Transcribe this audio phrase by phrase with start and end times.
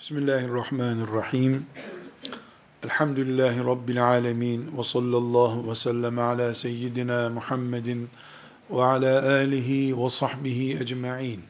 [0.00, 1.66] Bismillahirrahmanirrahim.
[2.84, 4.78] Elhamdülillahi Rabbil alemin.
[4.78, 8.08] Ve sallallahu ve sellem ala seyyidina Muhammedin
[8.70, 11.40] ve ala alihi ve sahbihi ecma'in.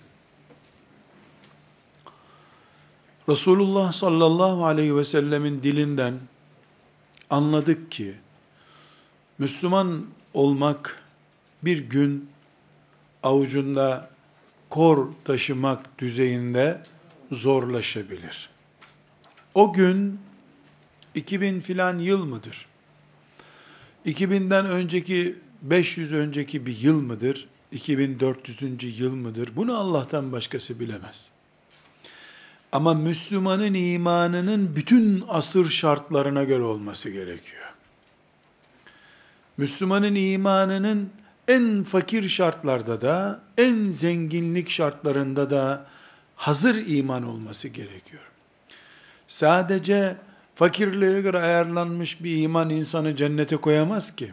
[3.28, 6.14] Resulullah sallallahu aleyhi ve sellemin dilinden
[7.30, 8.14] anladık ki,
[9.38, 11.02] Müslüman olmak
[11.62, 12.30] bir gün
[13.22, 14.10] avucunda
[14.70, 16.82] kor taşımak düzeyinde
[17.32, 18.50] zorlaşabilir.
[19.54, 20.20] O gün
[21.14, 22.66] 2000 filan yıl mıdır?
[24.06, 27.48] 2000'den önceki 500 önceki bir yıl mıdır?
[27.72, 29.00] 2400.
[29.00, 29.50] yıl mıdır?
[29.56, 31.30] Bunu Allah'tan başkası bilemez.
[32.72, 37.74] Ama Müslümanın imanının bütün asır şartlarına göre olması gerekiyor.
[39.56, 41.10] Müslümanın imanının
[41.48, 45.86] en fakir şartlarda da, en zenginlik şartlarında da
[46.40, 48.22] hazır iman olması gerekiyor.
[49.28, 50.16] Sadece
[50.54, 54.32] fakirliğe göre ayarlanmış bir iman insanı cennete koyamaz ki.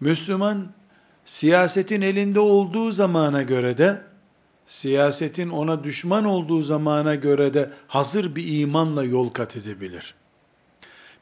[0.00, 0.68] Müslüman
[1.26, 4.02] siyasetin elinde olduğu zamana göre de
[4.66, 10.14] siyasetin ona düşman olduğu zamana göre de hazır bir imanla yol kat edebilir.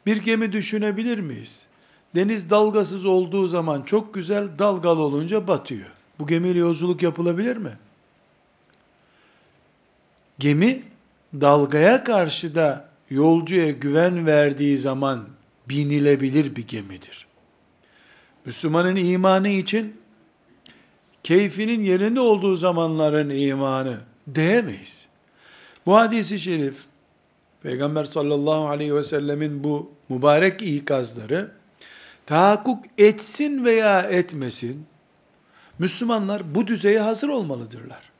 [0.06, 1.67] Bir gemi düşünebilir miyiz?
[2.14, 5.91] Deniz dalgasız olduğu zaman çok güzel, dalgalı olunca batıyor.
[6.19, 7.78] Bu gemiyle yolculuk yapılabilir mi?
[10.38, 10.82] Gemi
[11.40, 15.24] dalgaya karşı da yolcuya güven verdiği zaman
[15.68, 17.27] binilebilir bir gemidir.
[18.44, 19.96] Müslümanın imanı için
[21.22, 23.98] keyfinin yerinde olduğu zamanların imanı
[24.34, 25.08] diyemeyiz.
[25.86, 26.84] Bu hadisi şerif
[27.62, 31.50] Peygamber sallallahu aleyhi ve sellemin bu mübarek ikazları
[32.27, 34.86] tahakkuk etsin veya etmesin
[35.78, 38.14] Müslümanlar bu düzeye hazır olmalıdırlar.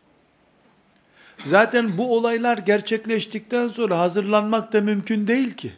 [1.45, 5.73] Zaten bu olaylar gerçekleştikten sonra hazırlanmak da mümkün değil ki.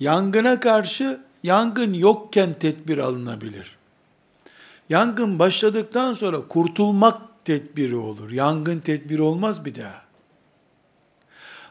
[0.00, 3.76] Yangına karşı yangın yokken tedbir alınabilir.
[4.88, 8.30] Yangın başladıktan sonra kurtulmak tedbiri olur.
[8.30, 10.02] Yangın tedbiri olmaz bir daha.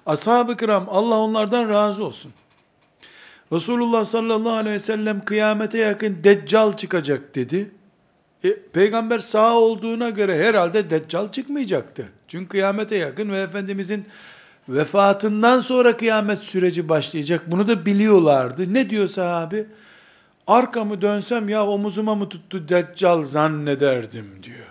[0.06, 2.32] Ashab-ı kiram Allah onlardan razı olsun.
[3.52, 7.72] Resulullah sallallahu aleyhi ve sellem kıyamete yakın deccal çıkacak dedi.
[8.44, 12.10] E, peygamber sağ olduğuna göre herhalde deccal çıkmayacaktı.
[12.28, 14.06] Çünkü kıyamete yakın ve Efendimizin
[14.70, 17.44] vefatından sonra kıyamet süreci başlayacak.
[17.48, 18.74] Bunu da biliyorlardı.
[18.74, 19.66] Ne diyor sahabi?
[20.48, 24.68] Arkamı dönsem ya omuzuma mı tuttu deccal zannederdim diyor.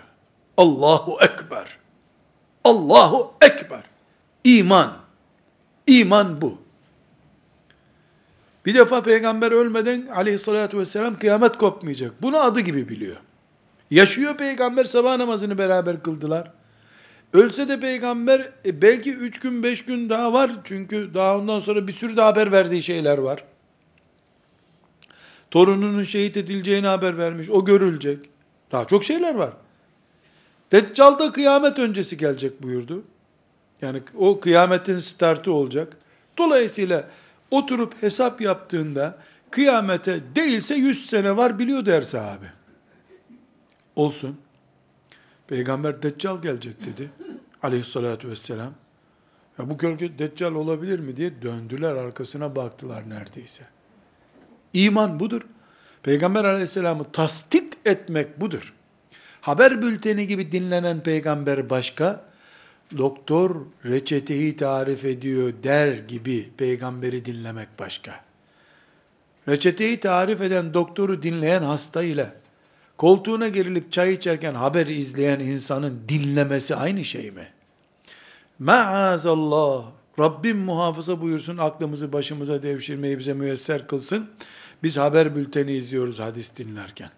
[0.57, 1.77] Allahu Ekber.
[2.63, 3.83] Allahu Ekber.
[4.43, 4.91] İman.
[5.87, 6.57] İman bu.
[8.65, 12.21] Bir defa peygamber ölmeden aleyhissalatü vesselam kıyamet kopmayacak.
[12.21, 13.17] Bunu adı gibi biliyor.
[13.91, 16.51] Yaşıyor peygamber sabah namazını beraber kıldılar.
[17.33, 20.51] Ölse de peygamber e, belki üç gün beş gün daha var.
[20.63, 23.43] Çünkü daha ondan sonra bir sürü de haber verdiği şeyler var.
[25.51, 27.49] Torununun şehit edileceğini haber vermiş.
[27.49, 28.19] O görülecek.
[28.71, 29.53] Daha çok şeyler var.
[30.71, 33.03] Deccal da kıyamet öncesi gelecek buyurdu.
[33.81, 35.97] Yani o kıyametin startı olacak.
[36.37, 37.07] Dolayısıyla
[37.51, 39.17] oturup hesap yaptığında
[39.51, 42.60] kıyamete değilse 100 sene var biliyor der sahabe.
[43.95, 44.37] Olsun.
[45.47, 47.09] Peygamber Deccal gelecek dedi.
[47.63, 48.73] Aleyhissalatü vesselam.
[49.59, 53.63] Ya bu gölge Deccal olabilir mi diye döndüler arkasına baktılar neredeyse.
[54.73, 55.41] İman budur.
[56.03, 58.73] Peygamber aleyhisselamı tasdik etmek budur.
[59.41, 62.25] Haber bülteni gibi dinlenen peygamber başka,
[62.97, 68.23] doktor reçeteyi tarif ediyor der gibi peygamberi dinlemek başka.
[69.47, 72.40] Reçeteyi tarif eden doktoru dinleyen hasta ile
[73.01, 77.47] koltuğuna gerilip çay içerken haber izleyen insanın dinlemesi aynı şey mi?
[78.59, 79.85] Maazallah.
[80.19, 84.29] Rabbim muhafaza buyursun aklımızı başımıza devşirmeyi bize müyesser kılsın.
[84.83, 87.09] Biz haber bülteni izliyoruz hadis dinlerken.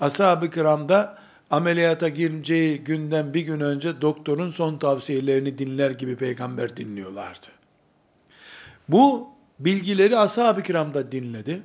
[0.00, 1.18] Ashab-ı kiramda
[1.50, 7.46] ameliyata gireceği günden bir gün önce doktorun son tavsiyelerini dinler gibi peygamber dinliyorlardı.
[8.88, 11.62] Bu bilgileri ashab-ı kiramda dinledi.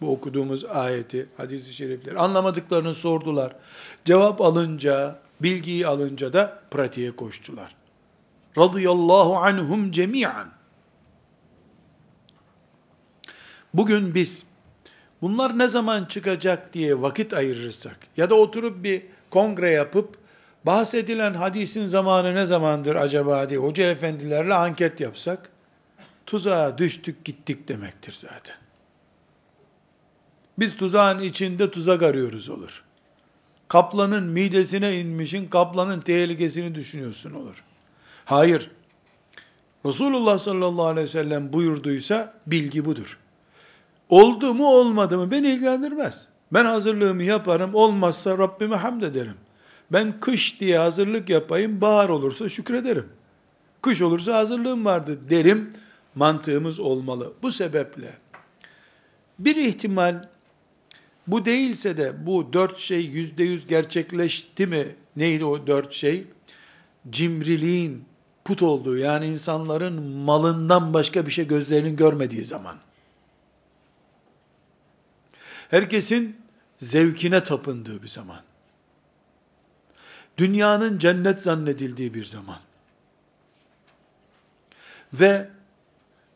[0.00, 3.56] Bu okuduğumuz ayeti, hadisi şerifleri anlamadıklarını sordular.
[4.04, 7.74] Cevap alınca, bilgiyi alınca da pratiğe koştular.
[8.58, 10.48] Radıyallahu anhum cemiyan.
[13.74, 14.46] Bugün biz
[15.22, 20.18] bunlar ne zaman çıkacak diye vakit ayırırsak ya da oturup bir kongre yapıp
[20.66, 25.50] bahsedilen hadisin zamanı ne zamandır acaba diye hoca efendilerle anket yapsak
[26.26, 28.65] tuzağa düştük gittik demektir zaten.
[30.58, 32.82] Biz tuzağın içinde tuzak arıyoruz olur.
[33.68, 37.64] kaplanın midesine inmişin kaplanın tehlikesini düşünüyorsun olur.
[38.24, 38.70] Hayır.
[39.86, 43.18] Resulullah sallallahu aleyhi ve sellem buyurduysa bilgi budur.
[44.08, 46.28] Oldu mu olmadı mı beni ilgilendirmez.
[46.52, 49.34] Ben hazırlığımı yaparım olmazsa Rabbime hamd ederim.
[49.92, 53.08] Ben kış diye hazırlık yapayım bahar olursa şükrederim.
[53.82, 55.72] Kış olursa hazırlığım vardı derim
[56.14, 57.32] mantığımız olmalı.
[57.42, 58.14] Bu sebeple
[59.38, 60.28] bir ihtimal
[61.26, 64.86] bu değilse de bu dört şey yüzde yüz gerçekleşti mi?
[65.16, 66.24] Neydi o dört şey?
[67.10, 68.04] Cimriliğin
[68.44, 72.76] put olduğu yani insanların malından başka bir şey gözlerinin görmediği zaman.
[75.70, 76.36] Herkesin
[76.78, 78.40] zevkine tapındığı bir zaman.
[80.38, 82.58] Dünyanın cennet zannedildiği bir zaman.
[85.12, 85.48] Ve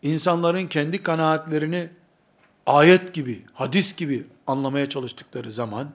[0.02, 1.90] insanların kendi kanaatlerini
[2.66, 5.90] ayet gibi, hadis gibi anlamaya çalıştıkları zaman,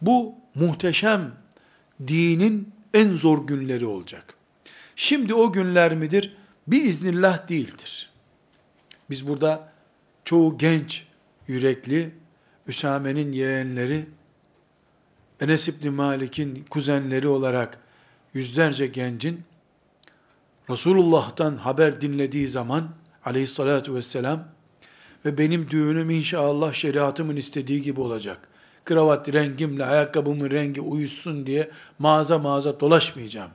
[0.00, 1.34] bu muhteşem
[2.06, 4.34] dinin en zor günleri olacak.
[4.96, 6.36] Şimdi o günler midir?
[6.66, 8.10] Bir iznillah değildir.
[9.10, 9.72] Biz burada
[10.24, 11.06] çoğu genç,
[11.48, 12.14] yürekli,
[12.66, 14.06] Üsame'nin yeğenleri,
[15.40, 17.78] Enes İbni Malik'in kuzenleri olarak
[18.34, 19.42] yüzlerce gencin
[20.70, 22.88] Resulullah'tan haber dinlediği zaman
[23.24, 24.48] aleyhissalatü vesselam
[25.24, 28.48] ve benim düğünüm inşallah şeriatımın istediği gibi olacak.
[28.84, 33.50] Kravat rengimle ayakkabımın rengi uyuşsun diye mağaza mağaza dolaşmayacağım.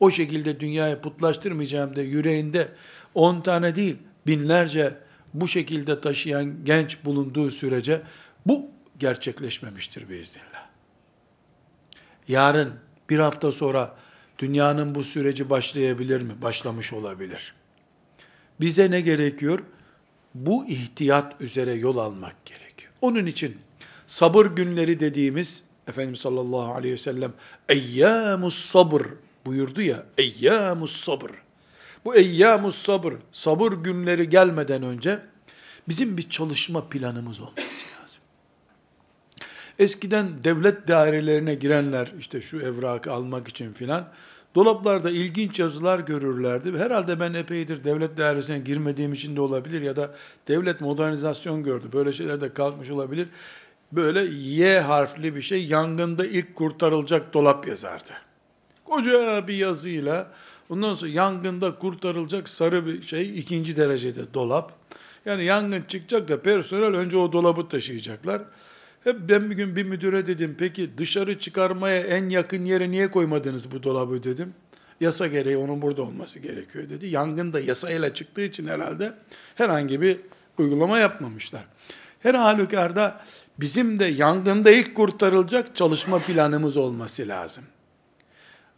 [0.00, 2.68] O şekilde dünyayı putlaştırmayacağım de yüreğinde
[3.14, 3.96] on tane değil
[4.26, 4.94] binlerce
[5.34, 8.02] bu şekilde taşıyan genç bulunduğu sürece
[8.46, 10.68] bu gerçekleşmemiştir biiznillah.
[12.28, 12.74] Yarın
[13.10, 13.96] bir hafta sonra
[14.38, 16.32] dünyanın bu süreci başlayabilir mi?
[16.42, 17.54] Başlamış olabilir.
[18.60, 19.60] Bize ne gerekiyor?
[20.34, 22.92] Bu ihtiyat üzere yol almak gerekiyor.
[23.00, 23.56] Onun için
[24.06, 27.32] sabır günleri dediğimiz Efendimiz sallallahu aleyhi ve sellem
[27.68, 29.02] eyyamus sabır
[29.46, 31.30] buyurdu ya eyyamus sabır.
[32.04, 35.20] Bu eyyamus sabır sabır günleri gelmeden önce
[35.88, 38.22] bizim bir çalışma planımız olması lazım.
[39.78, 44.08] Eskiden devlet dairelerine girenler işte şu evrakı almak için filan
[44.54, 46.78] dolaplarda ilginç yazılar görürlerdi.
[46.78, 50.14] Herhalde ben epeydir devlet dairesine girmediğim için de olabilir ya da
[50.48, 51.86] devlet modernizasyon gördü.
[51.92, 53.28] Böyle şeyler de kalkmış olabilir.
[53.92, 58.10] Böyle Y harfli bir şey yangında ilk kurtarılacak dolap yazardı.
[58.84, 60.30] Koca bir yazıyla
[60.68, 64.72] ondan sonra yangında kurtarılacak sarı bir şey ikinci derecede dolap.
[65.24, 68.42] Yani yangın çıkacak da personel önce o dolabı taşıyacaklar.
[69.04, 73.72] Hep ben bir gün bir müdüre dedim, peki dışarı çıkarmaya en yakın yere niye koymadınız
[73.72, 74.54] bu dolabı dedim.
[75.00, 77.06] Yasa gereği onun burada olması gerekiyor dedi.
[77.06, 79.12] Yangın da yasayla çıktığı için herhalde
[79.54, 80.16] herhangi bir
[80.58, 81.64] uygulama yapmamışlar.
[82.20, 83.20] Her halükarda
[83.60, 87.64] bizim de yangında ilk kurtarılacak çalışma planımız olması lazım.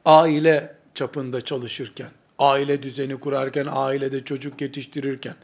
[0.05, 5.35] Aile çapında çalışırken, aile düzeni kurarken, ailede çocuk yetiştirirken,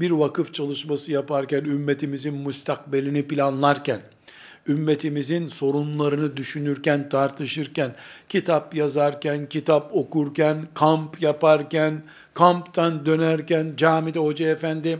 [0.00, 4.00] bir vakıf çalışması yaparken, ümmetimizin müstakbelini planlarken,
[4.68, 7.94] ümmetimizin sorunlarını düşünürken, tartışırken,
[8.28, 12.02] kitap yazarken, kitap okurken, kamp yaparken,
[12.34, 14.98] kamptan dönerken, camide hoca efendi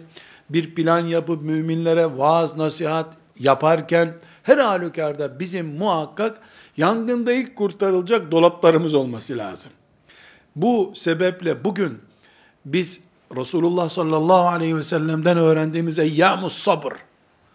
[0.50, 6.38] bir plan yapıp müminlere vaaz nasihat yaparken, her halükarda bizim muhakkak
[6.76, 9.72] yangında ilk kurtarılacak dolaplarımız olması lazım.
[10.56, 11.98] Bu sebeple bugün
[12.64, 13.00] biz
[13.36, 16.92] Resulullah sallallahu aleyhi ve sellem'den öğrendiğimiz eyyamus sabır,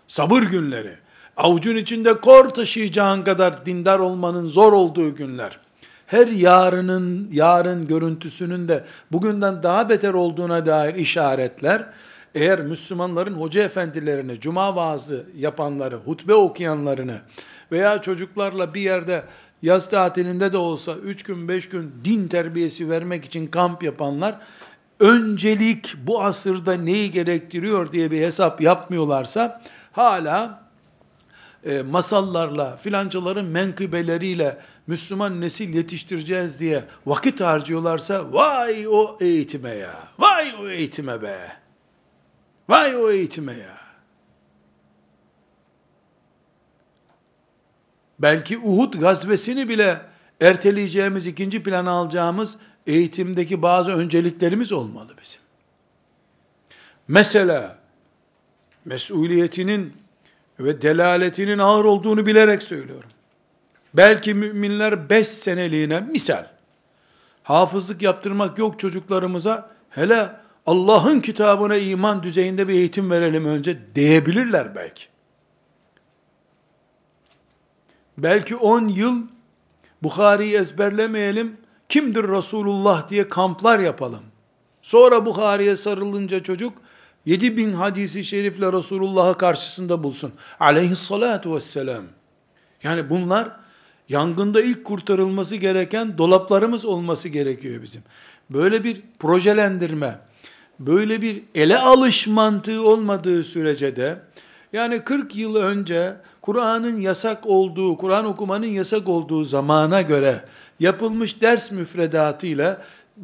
[0.08, 0.98] sabır günleri,
[1.38, 5.60] avucun içinde kor taşıyacağın kadar dindar olmanın zor olduğu günler,
[6.08, 11.86] her yarının, yarın görüntüsünün de bugünden daha beter olduğuna dair işaretler,
[12.36, 17.16] eğer Müslümanların hoca efendilerini, cuma vaazı yapanları, hutbe okuyanlarını
[17.72, 19.24] veya çocuklarla bir yerde
[19.62, 24.36] yaz tatilinde de olsa 3 gün 5 gün din terbiyesi vermek için kamp yapanlar,
[25.00, 29.62] öncelik bu asırda neyi gerektiriyor diye bir hesap yapmıyorlarsa,
[29.92, 30.61] hala
[31.66, 40.54] e, masallarla, filancaların menkıbeleriyle Müslüman nesil yetiştireceğiz diye vakit harcıyorlarsa, vay o eğitime ya, vay
[40.62, 41.38] o eğitime be,
[42.70, 43.78] vay o eğitime ya.
[48.20, 50.02] Belki Uhud gazvesini bile
[50.42, 55.42] erteleyeceğimiz, ikinci plana alacağımız eğitimdeki bazı önceliklerimiz olmalı bizim.
[57.08, 57.78] Mesela
[58.86, 59.94] mesuliyetinin
[60.64, 63.10] ve delaletinin ağır olduğunu bilerek söylüyorum.
[63.94, 66.46] Belki müminler beş seneliğine misal
[67.44, 70.30] hafızlık yaptırmak yok çocuklarımıza hele
[70.66, 75.12] Allah'ın kitabına iman düzeyinde bir eğitim verelim önce diyebilirler belki.
[78.24, 79.16] belki 10 yıl
[80.04, 81.58] Bukhari'yi ezberlemeyelim,
[81.90, 84.24] kimdir Resulullah diye kamplar yapalım.
[84.82, 86.74] Sonra Bukhari'ye sarılınca çocuk,
[87.26, 90.32] 7000 hadisi şerifle Resulullah'ı karşısında bulsun.
[90.60, 92.04] Aleyhissalatu vesselam.
[92.84, 93.52] Yani bunlar
[94.10, 98.02] yangında ilk kurtarılması gereken dolaplarımız olması gerekiyor bizim.
[98.50, 100.20] Böyle bir projelendirme,
[100.80, 104.20] böyle bir ele alış mantığı olmadığı sürece de
[104.74, 110.46] yani 40 yıl önce Kur'an'ın yasak olduğu, Kur'an okumanın yasak olduğu zamana göre
[110.80, 112.82] yapılmış ders müfredatıyla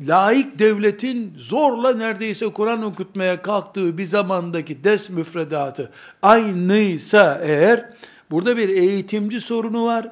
[0.08, 5.92] laik devletin zorla neredeyse Kur'an okutmaya kalktığı bir zamandaki ders müfredatı
[6.22, 7.90] aynıysa eğer
[8.32, 10.12] burada bir eğitimci sorunu var.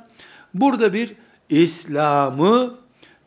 [0.54, 1.14] Burada bir
[1.50, 2.76] İslam'ı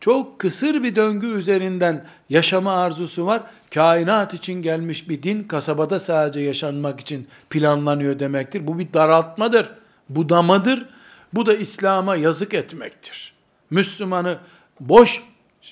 [0.01, 3.43] çok kısır bir döngü üzerinden yaşama arzusu var.
[3.75, 8.67] Kainat için gelmiş bir din kasabada sadece yaşanmak için planlanıyor demektir.
[8.67, 9.71] Bu bir daraltmadır,
[10.09, 10.89] budamadır.
[11.33, 13.33] Bu da İslam'a yazık etmektir.
[13.71, 14.39] Müslümanı
[14.81, 15.23] boş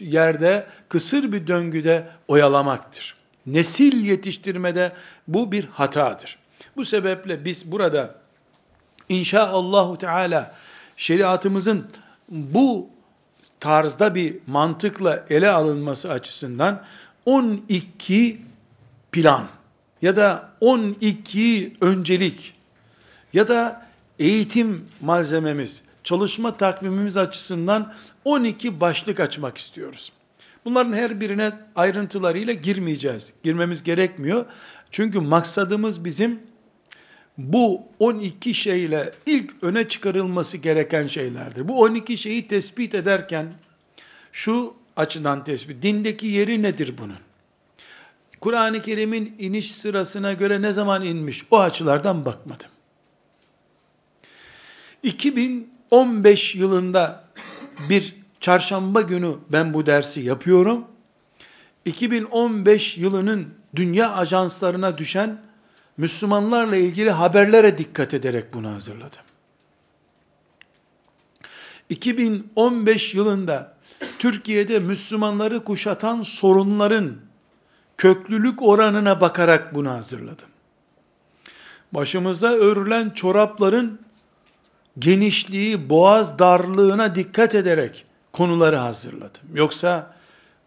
[0.00, 3.16] yerde, kısır bir döngüde oyalamaktır.
[3.46, 4.92] Nesil yetiştirmede
[5.28, 6.38] bu bir hatadır.
[6.76, 8.14] Bu sebeple biz burada
[9.08, 10.54] inşaallahu teala
[10.96, 11.86] şeriatımızın
[12.28, 12.88] bu
[13.60, 16.82] tarzda bir mantıkla ele alınması açısından
[17.26, 18.42] 12
[19.12, 19.48] plan
[20.02, 22.54] ya da 12 öncelik
[23.32, 23.86] ya da
[24.18, 27.92] eğitim malzememiz, çalışma takvimimiz açısından
[28.26, 30.12] 12 başlık açmak istiyoruz.
[30.64, 33.32] Bunların her birine ayrıntılarıyla girmeyeceğiz.
[33.42, 34.46] Girmemiz gerekmiyor.
[34.90, 36.40] Çünkü maksadımız bizim
[37.38, 41.68] bu 12 şeyle ilk öne çıkarılması gereken şeylerdir.
[41.68, 43.46] Bu 12 şeyi tespit ederken
[44.32, 47.18] şu açıdan tespit, dindeki yeri nedir bunun?
[48.40, 51.44] Kur'an-ı Kerim'in iniş sırasına göre ne zaman inmiş?
[51.50, 52.70] O açılardan bakmadım.
[55.02, 57.25] 2015 yılında
[57.88, 60.84] bir çarşamba günü ben bu dersi yapıyorum.
[61.84, 65.38] 2015 yılının dünya ajanslarına düşen
[65.96, 69.20] Müslümanlarla ilgili haberlere dikkat ederek bunu hazırladım.
[71.88, 73.76] 2015 yılında
[74.18, 77.16] Türkiye'de Müslümanları kuşatan sorunların
[77.96, 80.48] köklülük oranına bakarak bunu hazırladım.
[81.92, 84.05] Başımıza örülen çorapların
[84.98, 89.42] genişliği, boğaz darlığına dikkat ederek konuları hazırladım.
[89.54, 90.14] Yoksa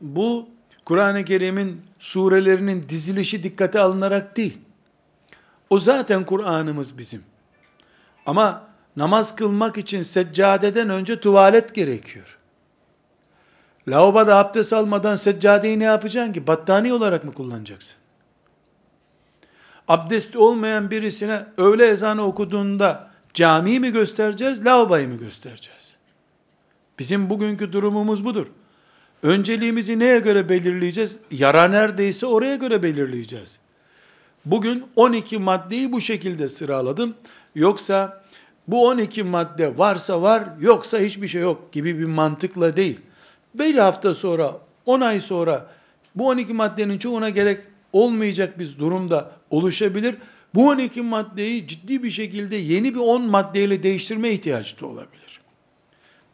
[0.02, 0.50] bu
[0.86, 4.58] Kur'an-ı Kerim'in surelerinin dizilişi dikkate alınarak değil.
[5.70, 7.24] O zaten Kur'an'ımız bizim.
[8.26, 8.64] Ama
[8.98, 12.38] namaz kılmak için seccadeden önce tuvalet gerekiyor.
[13.88, 16.48] Lavaboda abdest almadan seccadeyi ne yapacaksın ki?
[16.48, 17.96] Battaniye olarak mı kullanacaksın?
[19.88, 25.96] Abdesti olmayan birisine öğle ezanı okuduğunda camiyi mi göstereceğiz, lavaboyu mu göstereceğiz?
[27.00, 28.48] Bizim bugünkü durumumuz budur.
[29.24, 31.16] Önceliğimizi neye göre belirleyeceğiz?
[31.32, 33.60] Yara neredeyse oraya göre belirleyeceğiz.
[34.46, 37.16] Bugün 12 maddeyi bu şekilde sıraladım.
[37.56, 38.24] Yoksa
[38.68, 43.00] bu 12 madde varsa var, yoksa hiçbir şey yok gibi bir mantıkla değil.
[43.54, 45.66] Bir hafta sonra, 10 ay sonra
[46.16, 47.60] bu 12 maddenin çoğuna gerek
[47.94, 50.16] olmayacak bir durumda oluşabilir.
[50.56, 55.42] Bu 12 maddeyi ciddi bir şekilde yeni bir 10 maddeyle değiştirme ihtiyacı da olabilir.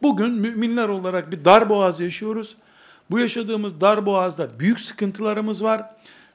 [0.02, 2.56] Bugün müminler olarak bir dar boğaz yaşıyoruz.
[3.10, 5.90] Bu yaşadığımız dar boğazda büyük sıkıntılarımız var.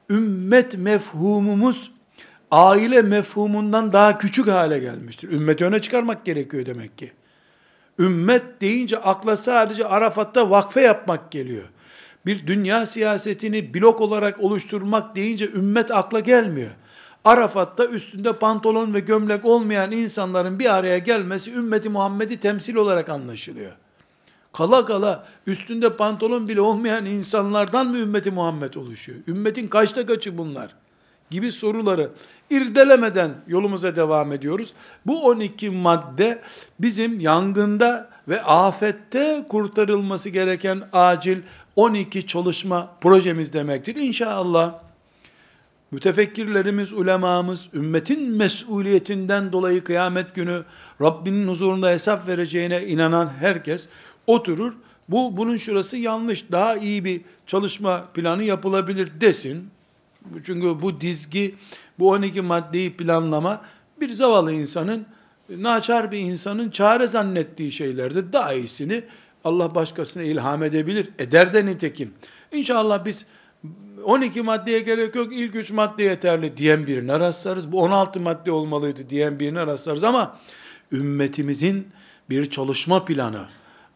[0.09, 1.91] Ümmet mefhumumuz
[2.51, 5.31] aile mefhumundan daha küçük hale gelmiştir.
[5.31, 7.11] Ümmeti öne çıkarmak gerekiyor demek ki.
[7.99, 11.69] Ümmet deyince akla sadece Arafat'ta vakfe yapmak geliyor.
[12.25, 16.71] Bir dünya siyasetini blok olarak oluşturmak deyince ümmet akla gelmiyor.
[17.25, 23.71] Arafat'ta üstünde pantolon ve gömlek olmayan insanların bir araya gelmesi ümmeti Muhammed'i temsil olarak anlaşılıyor.
[24.53, 29.19] Kala kala üstünde pantolon bile olmayan insanlardan mı ümmeti Muhammed oluşuyor?
[29.27, 30.75] Ümmetin kaçta kaçı bunlar?
[31.29, 32.11] Gibi soruları
[32.49, 34.73] irdelemeden yolumuza devam ediyoruz.
[35.05, 36.41] Bu 12 madde
[36.79, 41.41] bizim yangında ve afette kurtarılması gereken acil
[41.75, 43.95] 12 çalışma projemiz demektir.
[43.95, 44.90] İnşallah
[45.91, 50.63] mütefekkirlerimiz, ulemamız, ümmetin mesuliyetinden dolayı kıyamet günü
[51.01, 53.87] Rabbinin huzurunda hesap vereceğine inanan herkes
[54.27, 54.73] oturur.
[55.09, 56.51] Bu bunun şurası yanlış.
[56.51, 59.69] Daha iyi bir çalışma planı yapılabilir desin.
[60.43, 61.55] Çünkü bu dizgi,
[61.99, 63.61] bu 12 maddeyi planlama
[64.01, 65.05] bir zavallı insanın,
[65.49, 69.03] naçar bir insanın çare zannettiği şeylerde daha iyisini
[69.43, 71.09] Allah başkasına ilham edebilir.
[71.19, 72.13] Eder de nitekim.
[72.51, 73.25] İnşallah biz
[74.03, 77.71] 12 maddeye gerek yok, ilk 3 madde yeterli diyen birine rastlarız.
[77.71, 80.37] Bu 16 madde olmalıydı diyen birine rastlarız ama
[80.91, 81.87] ümmetimizin
[82.29, 83.47] bir çalışma planı,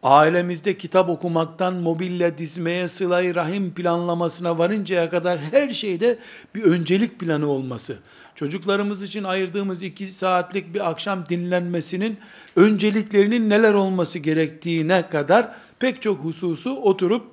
[0.03, 6.19] ailemizde kitap okumaktan mobilya dizmeye, sılayı rahim planlamasına varıncaya kadar her şeyde
[6.55, 7.97] bir öncelik planı olması,
[8.35, 12.17] çocuklarımız için ayırdığımız iki saatlik bir akşam dinlenmesinin
[12.55, 17.25] önceliklerinin neler olması gerektiğine kadar pek çok hususu oturup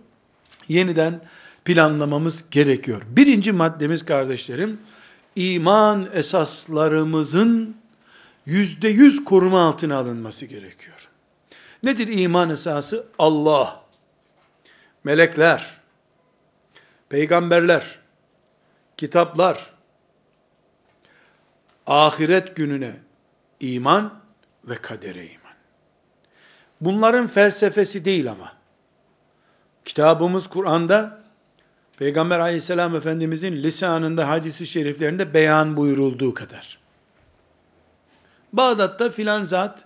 [0.69, 1.21] yeniden
[1.65, 3.03] planlamamız gerekiyor.
[3.09, 4.81] Birinci maddemiz kardeşlerim,
[5.37, 7.77] iman esaslarımızın
[8.47, 11.09] yüzde yüz koruma altına alınması gerekiyor.
[11.83, 13.07] Nedir iman esası?
[13.19, 13.81] Allah,
[15.05, 15.81] melekler,
[17.09, 17.99] peygamberler,
[18.97, 19.73] kitaplar,
[21.87, 22.93] ahiret gününe
[23.61, 24.21] iman
[24.65, 25.53] ve kadere iman.
[26.81, 28.53] Bunların felsefesi değil ama.
[29.85, 31.22] Kitabımız Kur'an'da
[32.03, 36.79] Peygamber aleyhisselam efendimizin lisanında hadisi şeriflerinde beyan buyurulduğu kadar.
[38.53, 39.85] Bağdat'ta filan zat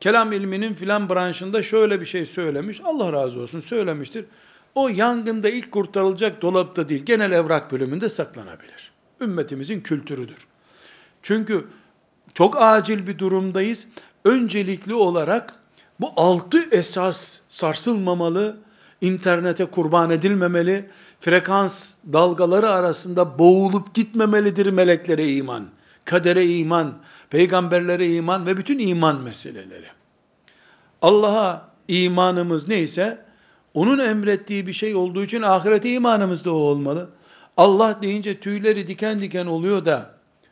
[0.00, 2.80] kelam ilminin filan branşında şöyle bir şey söylemiş.
[2.84, 4.24] Allah razı olsun söylemiştir.
[4.74, 8.92] O yangında ilk kurtarılacak dolapta değil, genel evrak bölümünde saklanabilir.
[9.20, 10.46] Ümmetimizin kültürüdür.
[11.22, 11.66] Çünkü
[12.34, 13.88] çok acil bir durumdayız.
[14.24, 15.54] Öncelikli olarak
[16.00, 18.56] bu altı esas sarsılmamalı,
[19.00, 20.90] internete kurban edilmemeli,
[21.24, 25.64] frekans dalgaları arasında boğulup gitmemelidir meleklere iman,
[26.04, 26.94] kadere iman,
[27.30, 29.86] peygamberlere iman ve bütün iman meseleleri.
[31.02, 33.18] Allah'a imanımız neyse,
[33.74, 37.08] onun emrettiği bir şey olduğu için ahirete imanımız da o olmalı.
[37.56, 40.10] Allah deyince tüyleri diken diken oluyor da,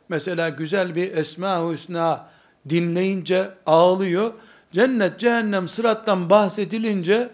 [0.09, 2.27] mesela güzel bir Esma-ı Hüsna
[2.69, 4.33] dinleyince ağlıyor,
[4.73, 7.31] cennet, cehennem, sırattan bahsedilince,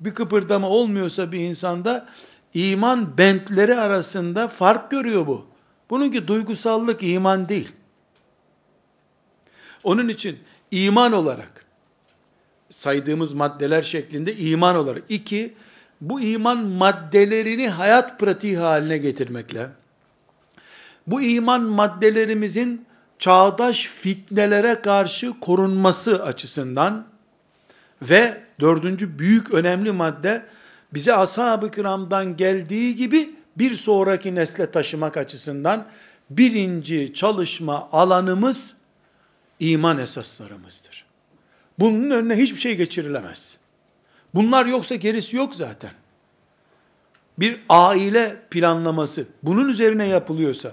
[0.00, 2.06] bir kıpırdama olmuyorsa bir insanda,
[2.54, 5.46] iman bentleri arasında fark görüyor bu.
[5.90, 7.72] Bununki duygusallık iman değil.
[9.84, 10.38] Onun için
[10.70, 11.64] iman olarak
[12.70, 15.54] saydığımız maddeler şeklinde iman olarak iki
[16.00, 19.68] bu iman maddelerini hayat pratiği haline getirmekle
[21.06, 22.86] bu iman maddelerimizin
[23.18, 27.06] çağdaş fitnelere karşı korunması açısından
[28.02, 30.46] ve dördüncü büyük önemli madde
[30.94, 35.86] bize ashab-ı kiramdan geldiği gibi bir sonraki nesle taşımak açısından
[36.30, 38.76] birinci çalışma alanımız
[39.60, 41.04] iman esaslarımızdır.
[41.78, 43.58] Bunun önüne hiçbir şey geçirilemez.
[44.34, 45.90] Bunlar yoksa gerisi yok zaten.
[47.38, 50.72] Bir aile planlaması bunun üzerine yapılıyorsa,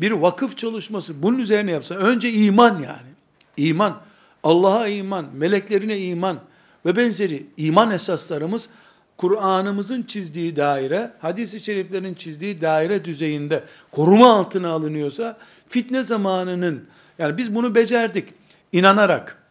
[0.00, 3.08] bir vakıf çalışması bunun üzerine yapsa, önce iman yani.
[3.56, 4.00] İman,
[4.42, 6.38] Allah'a iman, meleklerine iman
[6.86, 8.68] ve benzeri iman esaslarımız
[9.18, 15.36] Kur'an'ımızın çizdiği daire, hadis-i şeriflerin çizdiği daire düzeyinde koruma altına alınıyorsa,
[15.68, 16.84] fitne zamanının,
[17.18, 18.28] yani biz bunu becerdik,
[18.72, 19.42] inanarak,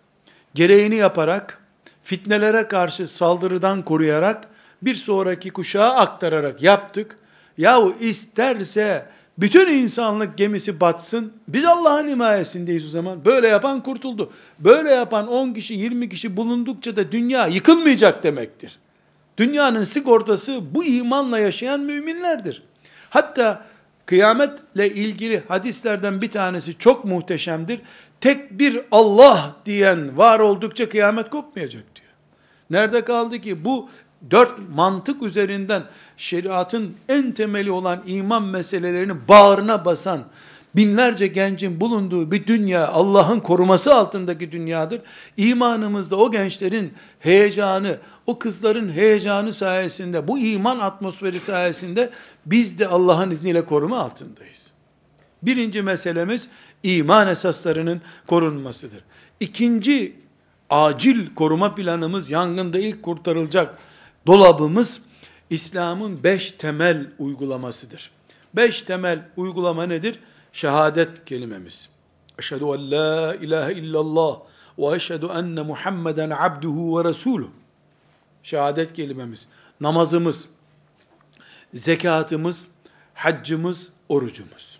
[0.53, 1.61] gereğini yaparak,
[2.03, 4.47] fitnelere karşı saldırıdan koruyarak,
[4.81, 7.17] bir sonraki kuşağa aktararak yaptık.
[7.57, 9.05] Yahu isterse
[9.37, 13.25] bütün insanlık gemisi batsın, biz Allah'ın himayesindeyiz o zaman.
[13.25, 14.31] Böyle yapan kurtuldu.
[14.59, 18.79] Böyle yapan 10 kişi, 20 kişi bulundukça da dünya yıkılmayacak demektir.
[19.37, 22.63] Dünyanın sigortası bu imanla yaşayan müminlerdir.
[23.09, 23.65] Hatta
[24.05, 27.79] kıyametle ilgili hadislerden bir tanesi çok muhteşemdir.
[28.21, 32.07] Tek bir Allah diyen var oldukça kıyamet kopmayacak diyor.
[32.69, 33.89] Nerede kaldı ki bu
[34.31, 35.83] dört mantık üzerinden
[36.17, 40.19] şeriatın en temeli olan iman meselelerini bağrına basan
[40.77, 45.01] binlerce gencin bulunduğu bir dünya Allah'ın koruması altındaki dünyadır.
[45.37, 52.09] İmanımızda o gençlerin heyecanı, o kızların heyecanı sayesinde, bu iman atmosferi sayesinde
[52.45, 54.71] biz de Allah'ın izniyle koruma altındayız.
[55.43, 56.47] Birinci meselemiz
[56.83, 59.03] iman esaslarının korunmasıdır.
[59.39, 60.15] İkinci
[60.69, 63.77] acil koruma planımız, yangında ilk kurtarılacak
[64.27, 65.01] dolabımız,
[65.49, 68.11] İslam'ın beş temel uygulamasıdır.
[68.53, 70.19] Beş temel uygulama nedir?
[70.57, 71.89] Şehadet kelimemiz.
[72.39, 74.39] Eşhedü en la ilahe illallah
[74.77, 77.47] ve eşhedü enne Muhammeden abduhu ve resuluh.
[78.43, 79.47] Şehadet kelimemiz.
[79.81, 80.49] Namazımız,
[81.73, 82.71] zekatımız,
[83.13, 84.79] haccımız, orucumuz.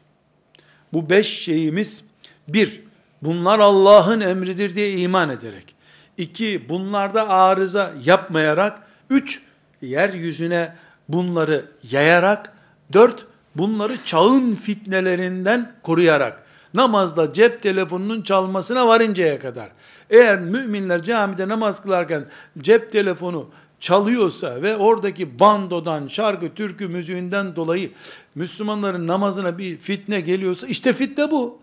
[0.94, 2.04] Bu beş şeyimiz
[2.48, 2.84] bir,
[3.22, 5.76] bunlar Allah'ın emridir diye iman ederek.
[6.18, 8.88] İki, bunlarda arıza yapmayarak.
[9.10, 9.44] Üç,
[9.82, 10.76] yeryüzüne
[11.10, 12.54] bunları yayarak.
[12.94, 13.26] Dört,
[13.58, 16.44] bunları çağın fitnelerinden koruyarak,
[16.74, 19.70] namazda cep telefonunun çalmasına varıncaya kadar,
[20.10, 22.26] eğer müminler camide namaz kılarken
[22.62, 27.92] cep telefonu çalıyorsa ve oradaki bandodan, şarkı, türkü müziğinden dolayı
[28.36, 31.60] Müslümanların namazına bir fitne geliyorsa işte fitne bu.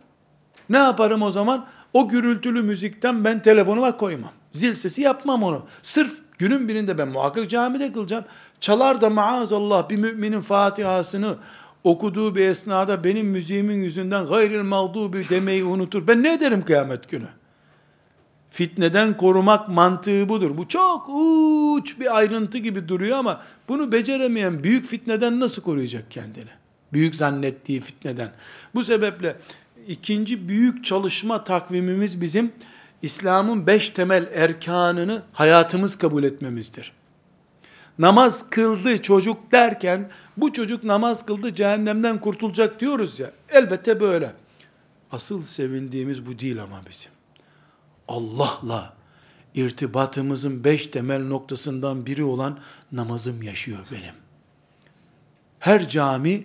[0.70, 1.66] Ne yaparım o zaman?
[1.92, 4.30] O gürültülü müzikten ben telefonuma koymam.
[4.52, 5.62] Zil sesi yapmam onu.
[5.82, 8.24] Sırf günün birinde ben muhakkak camide kılacağım.
[8.60, 11.36] Çalar da maazallah bir müminin Fatiha'sını
[11.84, 16.06] okuduğu bir esnada benim müziğimin yüzünden gayril mağdubi demeyi unutur.
[16.06, 17.28] Ben ne ederim kıyamet günü?
[18.50, 20.56] Fitneden korumak mantığı budur.
[20.56, 26.50] Bu çok uç bir ayrıntı gibi duruyor ama bunu beceremeyen büyük fitneden nasıl koruyacak kendini?
[26.92, 28.30] Büyük zannettiği fitneden.
[28.74, 29.36] Bu sebeple
[29.88, 32.52] ikinci büyük çalışma takvimimiz bizim
[33.02, 36.92] İslam'ın beş temel erkanını hayatımız kabul etmemizdir.
[37.98, 43.30] Namaz kıldı çocuk derken bu çocuk namaz kıldı cehennemden kurtulacak diyoruz ya.
[43.48, 44.32] Elbette böyle.
[45.12, 47.10] Asıl sevindiğimiz bu değil ama bizim.
[48.08, 48.94] Allah'la
[49.54, 52.58] irtibatımızın beş temel noktasından biri olan
[52.92, 54.14] namazım yaşıyor benim.
[55.58, 56.44] Her cami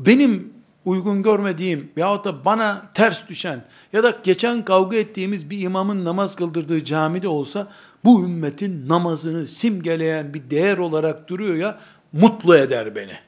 [0.00, 0.52] benim
[0.84, 6.36] uygun görmediğim veyahut da bana ters düşen ya da geçen kavga ettiğimiz bir imamın namaz
[6.36, 7.72] kıldırdığı camide olsa
[8.04, 11.78] bu ümmetin namazını simgeleyen bir değer olarak duruyor ya
[12.12, 13.18] mutlu eder beni.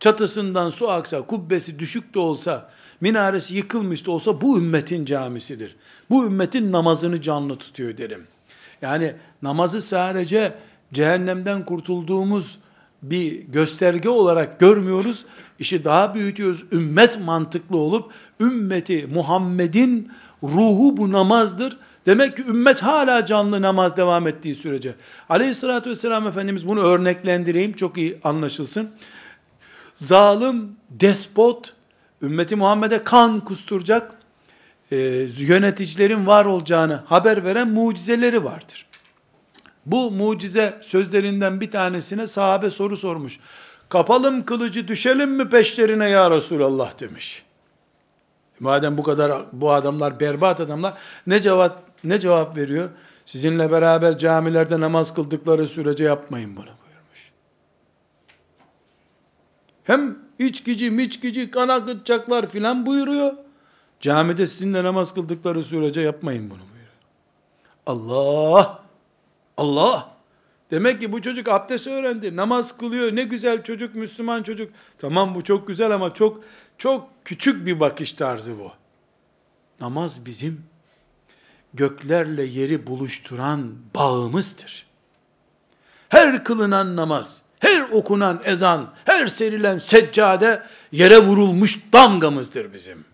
[0.00, 5.76] Çatısından su aksa, kubbesi düşük de olsa, minaresi yıkılmış da olsa bu ümmetin camisidir.
[6.10, 8.26] Bu ümmetin namazını canlı tutuyor derim.
[8.82, 10.54] Yani namazı sadece
[10.92, 12.58] cehennemden kurtulduğumuz
[13.02, 15.24] bir gösterge olarak görmüyoruz.
[15.58, 16.64] İşi daha büyütüyoruz.
[16.72, 21.78] Ümmet mantıklı olup ümmeti Muhammed'in ruhu bu namazdır.
[22.08, 24.94] Demek ki ümmet hala canlı namaz devam ettiği sürece.
[25.28, 28.90] Aleyhissalatü vesselam Efendimiz bunu örneklendireyim çok iyi anlaşılsın.
[29.94, 31.72] Zalim, despot,
[32.22, 34.12] ümmeti Muhammed'e kan kusturacak
[34.92, 34.96] e,
[35.38, 38.86] yöneticilerin var olacağını haber veren mucizeleri vardır.
[39.86, 43.38] Bu mucize sözlerinden bir tanesine sahabe soru sormuş.
[43.88, 47.42] Kapalım kılıcı düşelim mi peşlerine ya Resulallah demiş.
[48.60, 50.94] Madem bu kadar bu adamlar berbat adamlar
[51.26, 52.90] ne cevap ne cevap veriyor?
[53.26, 57.32] Sizinle beraber camilerde namaz kıldıkları sürece yapmayın bunu buyurmuş.
[59.84, 63.32] Hem içkici miçkici kan akıtacaklar filan buyuruyor.
[64.00, 66.94] Camide sizinle namaz kıldıkları sürece yapmayın bunu buyuruyor.
[67.86, 68.82] Allah
[69.56, 70.18] Allah
[70.70, 72.36] Demek ki bu çocuk abdest öğrendi.
[72.36, 73.16] Namaz kılıyor.
[73.16, 74.72] Ne güzel çocuk, Müslüman çocuk.
[74.98, 76.44] Tamam bu çok güzel ama çok
[76.78, 78.72] çok küçük bir bakış tarzı bu.
[79.80, 80.64] Namaz bizim
[81.74, 84.86] göklerle yeri buluşturan bağımızdır.
[86.08, 93.04] Her kılınan namaz, her okunan ezan, her serilen seccade yere vurulmuş damgamızdır bizim.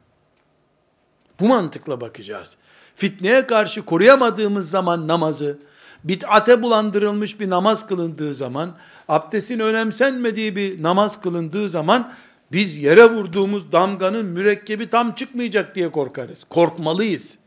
[1.41, 2.57] Bu mantıkla bakacağız.
[2.97, 5.59] Fitneye karşı koruyamadığımız zaman namazı,
[6.05, 8.77] bid'ate bulandırılmış bir namaz kılındığı zaman,
[9.09, 12.13] abdestin önemsenmediği bir namaz kılındığı zaman,
[12.53, 16.45] biz yere vurduğumuz damganın mürekkebi tam çıkmayacak diye korkarız.
[16.51, 17.39] Korkmalıyız.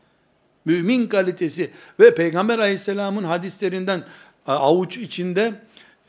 [0.64, 4.04] Mümin kalitesi ve Peygamber aleyhisselamın hadislerinden
[4.46, 5.54] avuç içinde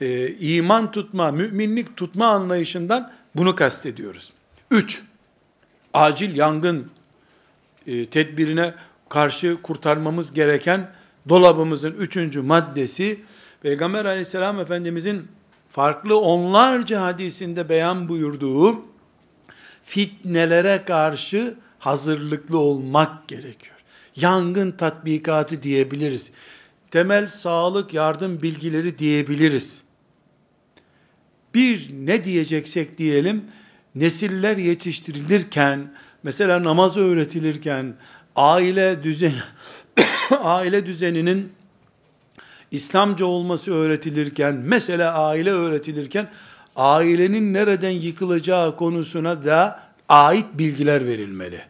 [0.02, 4.34] e, iman tutma, müminlik tutma anlayışından bunu kastediyoruz.
[4.72, 5.02] Üç,
[5.94, 6.92] acil yangın
[7.88, 8.74] e, tedbirine
[9.10, 10.92] karşı kurtarmamız gereken
[11.30, 13.20] dolabımızın üçüncü maddesi,
[13.62, 15.28] Peygamber aleyhisselam efendimizin
[15.70, 18.86] farklı onlarca hadisinde beyan buyurduğu
[19.84, 23.79] fitnelere karşı hazırlıklı olmak gerekiyor.
[24.16, 26.32] Yangın tatbikatı diyebiliriz.
[26.92, 29.82] Temel sağlık yardım bilgileri diyebiliriz.
[31.54, 33.44] Bir ne diyeceksek diyelim,
[33.96, 35.94] nesiller yetiştirilirken,
[36.24, 37.94] mesela namaz öğretilirken,
[38.36, 39.34] aile düzeni,
[40.42, 41.52] aile düzeninin
[42.72, 46.28] İslamca olması öğretilirken, mesela aile öğretilirken,
[46.76, 51.62] ailenin nereden yıkılacağı konusuna da ait bilgiler verilmeli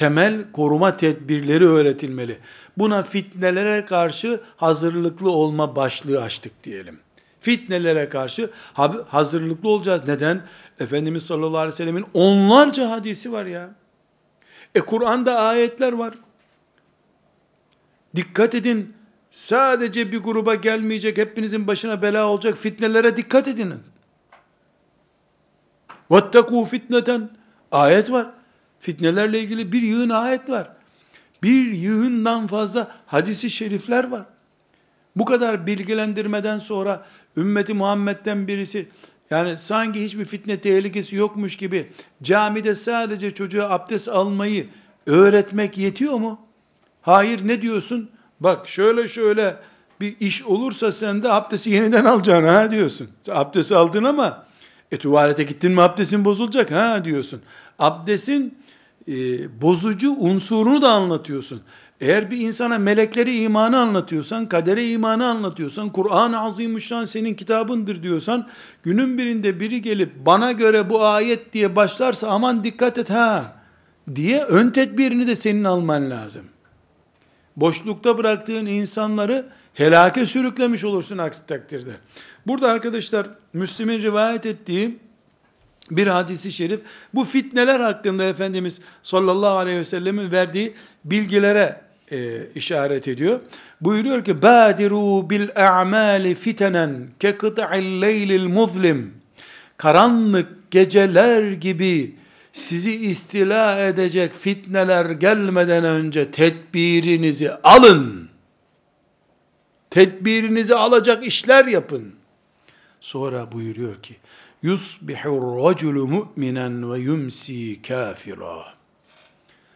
[0.00, 2.38] temel koruma tedbirleri öğretilmeli.
[2.78, 6.98] Buna fitnelere karşı hazırlıklı olma başlığı açtık diyelim.
[7.40, 8.50] Fitnelere karşı
[9.08, 10.08] hazırlıklı olacağız.
[10.08, 10.42] Neden?
[10.78, 13.70] Efendimiz sallallahu aleyhi ve sellemin onlarca hadisi var ya.
[14.74, 16.14] E Kur'an'da ayetler var.
[18.16, 18.94] Dikkat edin.
[19.30, 23.80] Sadece bir gruba gelmeyecek, hepinizin başına bela olacak fitnelere dikkat edinin.
[26.10, 27.30] Vettekû fitneten.
[27.72, 28.39] Ayet var.
[28.80, 30.68] Fitnelerle ilgili bir yığın ayet var.
[31.42, 34.22] Bir yığından fazla hadisi şerifler var.
[35.16, 38.88] Bu kadar bilgilendirmeden sonra ümmeti Muhammed'den birisi
[39.30, 44.66] yani sanki hiçbir fitne tehlikesi yokmuş gibi camide sadece çocuğa abdest almayı
[45.06, 46.40] öğretmek yetiyor mu?
[47.02, 48.10] Hayır ne diyorsun?
[48.40, 49.56] Bak şöyle şöyle
[50.00, 53.08] bir iş olursa sen de abdesti yeniden alacaksın ha diyorsun.
[53.28, 54.46] Abdesti aldın ama
[54.92, 57.42] e tuvalete gittin mi abdestin bozulacak ha diyorsun.
[57.78, 58.58] Abdestin
[59.10, 59.14] e,
[59.62, 61.62] bozucu unsurunu da anlatıyorsun.
[62.00, 68.48] Eğer bir insana melekleri imanı anlatıyorsan, kadere imanı anlatıyorsan, Kur'an-ı Azimüşşan senin kitabındır diyorsan,
[68.82, 73.56] günün birinde biri gelip bana göre bu ayet diye başlarsa aman dikkat et ha
[74.14, 76.44] diye ön tedbirini de senin alman lazım.
[77.56, 81.92] Boşlukta bıraktığın insanları helake sürüklemiş olursun aksi takdirde.
[82.46, 84.98] Burada arkadaşlar Müslim'in rivayet ettiği
[85.90, 86.80] bir hadisi şerif
[87.14, 90.74] bu fitneler hakkında Efendimiz sallallahu aleyhi ve sellemin verdiği
[91.04, 91.80] bilgilere
[92.12, 93.40] e, işaret ediyor.
[93.80, 99.14] Buyuruyor ki badiru bil a'mali fitenen ke kıta'il leylil muzlim
[99.76, 102.14] karanlık geceler gibi
[102.52, 108.30] sizi istila edecek fitneler gelmeden önce tedbirinizi alın.
[109.90, 112.14] Tedbirinizi alacak işler yapın.
[113.00, 114.16] Sonra buyuruyor ki
[114.62, 118.64] yusbihur raculu mu'minen ve yumsi kafira.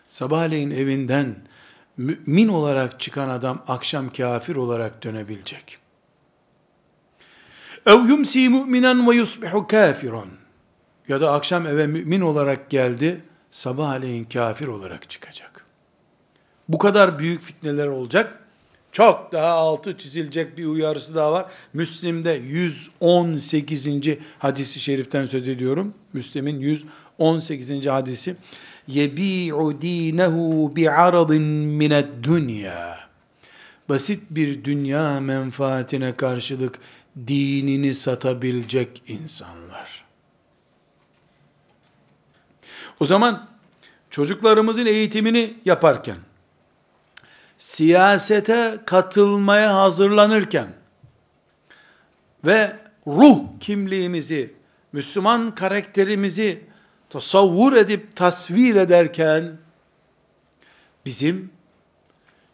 [0.09, 1.37] Sabahleyin evinden
[1.97, 5.79] mümin olarak çıkan adam akşam kafir olarak dönebilecek.
[7.87, 10.29] Ev yumsi mu'minen ve yusbihu kafiran.
[11.09, 13.21] Ya da akşam eve mümin olarak geldi,
[13.51, 15.67] sabahleyin kafir olarak çıkacak.
[16.69, 18.44] Bu kadar büyük fitneler olacak.
[18.95, 21.47] Çok daha altı çizilecek bir uyarısı daha var.
[21.73, 23.89] Müslim'de 118.
[24.39, 25.95] hadisi şeriften söz ediyorum.
[26.13, 27.87] Müslim'in 118.
[27.87, 28.37] hadisi.
[28.89, 32.97] Yebi'u dinehu bi'aradin mined dünya.
[33.89, 36.79] Basit bir dünya menfaatine karşılık
[37.27, 40.05] dinini satabilecek insanlar.
[43.01, 43.49] O zaman
[44.11, 46.17] çocuklarımızın eğitimini yaparken,
[47.65, 50.69] siyasete katılmaya hazırlanırken
[52.45, 54.55] ve ruh kimliğimizi,
[54.93, 56.61] Müslüman karakterimizi
[57.11, 59.57] tasavvur edip tasvir ederken
[61.07, 61.51] bizim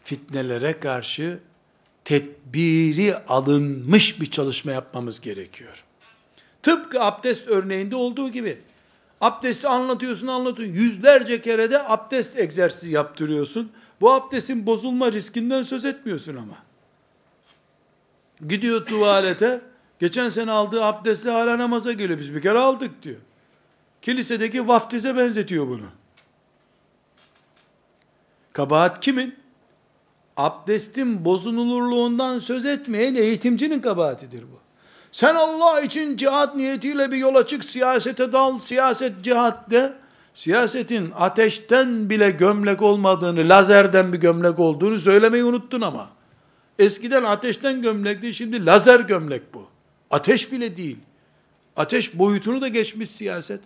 [0.04, 1.38] fitnelere karşı
[2.04, 5.84] tedbiri alınmış bir çalışma yapmamız gerekiyor.
[6.62, 8.58] Tıpkı abdest örneğinde olduğu gibi
[9.20, 13.72] abdesti anlatıyorsun anlatıyorsun yüzlerce kere de abdest egzersizi yaptırıyorsun.
[14.00, 16.56] Bu abdestin bozulma riskinden söz etmiyorsun ama.
[18.48, 19.60] Gidiyor tuvalete,
[19.98, 22.18] geçen sene aldığı abdestle hala namaza geliyor.
[22.18, 23.20] Biz bir kere aldık diyor.
[24.02, 25.86] Kilisedeki vaftize benzetiyor bunu.
[28.52, 29.34] Kabahat kimin?
[30.36, 34.60] Abdestin bozulurluğundan söz etmeyen eğitimcinin kabahatidir bu.
[35.12, 39.92] Sen Allah için cihat niyetiyle bir yola çık, siyasete dal, siyaset cihat de.
[40.34, 46.10] Siyasetin ateşten bile gömlek olmadığını, lazerden bir gömlek olduğunu söylemeyi unuttun ama.
[46.78, 49.68] Eskiden ateşten gömlekti, şimdi lazer gömlek bu.
[50.10, 50.98] Ateş bile değil.
[51.76, 53.60] Ateş boyutunu da geçmiş siyaset.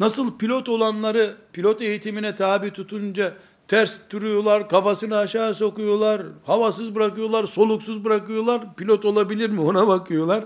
[0.00, 3.34] Nasıl pilot olanları pilot eğitimine tabi tutunca
[3.68, 10.44] ters duruyorlar, kafasını aşağı sokuyorlar, havasız bırakıyorlar, soluksuz bırakıyorlar, pilot olabilir mi ona bakıyorlar.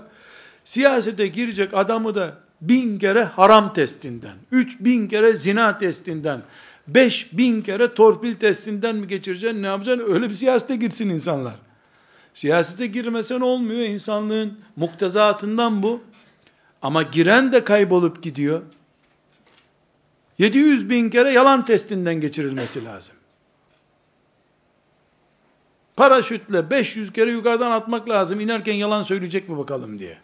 [0.63, 6.41] Siyasete girecek adamı da bin kere haram testinden, üç bin kere zina testinden,
[6.87, 10.13] beş bin kere torpil testinden mi geçireceksin, ne yapacaksın?
[10.13, 11.55] Öyle bir siyasete girsin insanlar.
[12.33, 16.03] Siyasete girmesen olmuyor, insanlığın muktezatından bu.
[16.81, 18.61] Ama giren de kaybolup gidiyor.
[20.37, 23.15] 700 bin kere yalan testinden geçirilmesi lazım.
[25.95, 28.39] Paraşütle 500 kere yukarıdan atmak lazım.
[28.39, 30.17] İnerken yalan söyleyecek mi bakalım diye.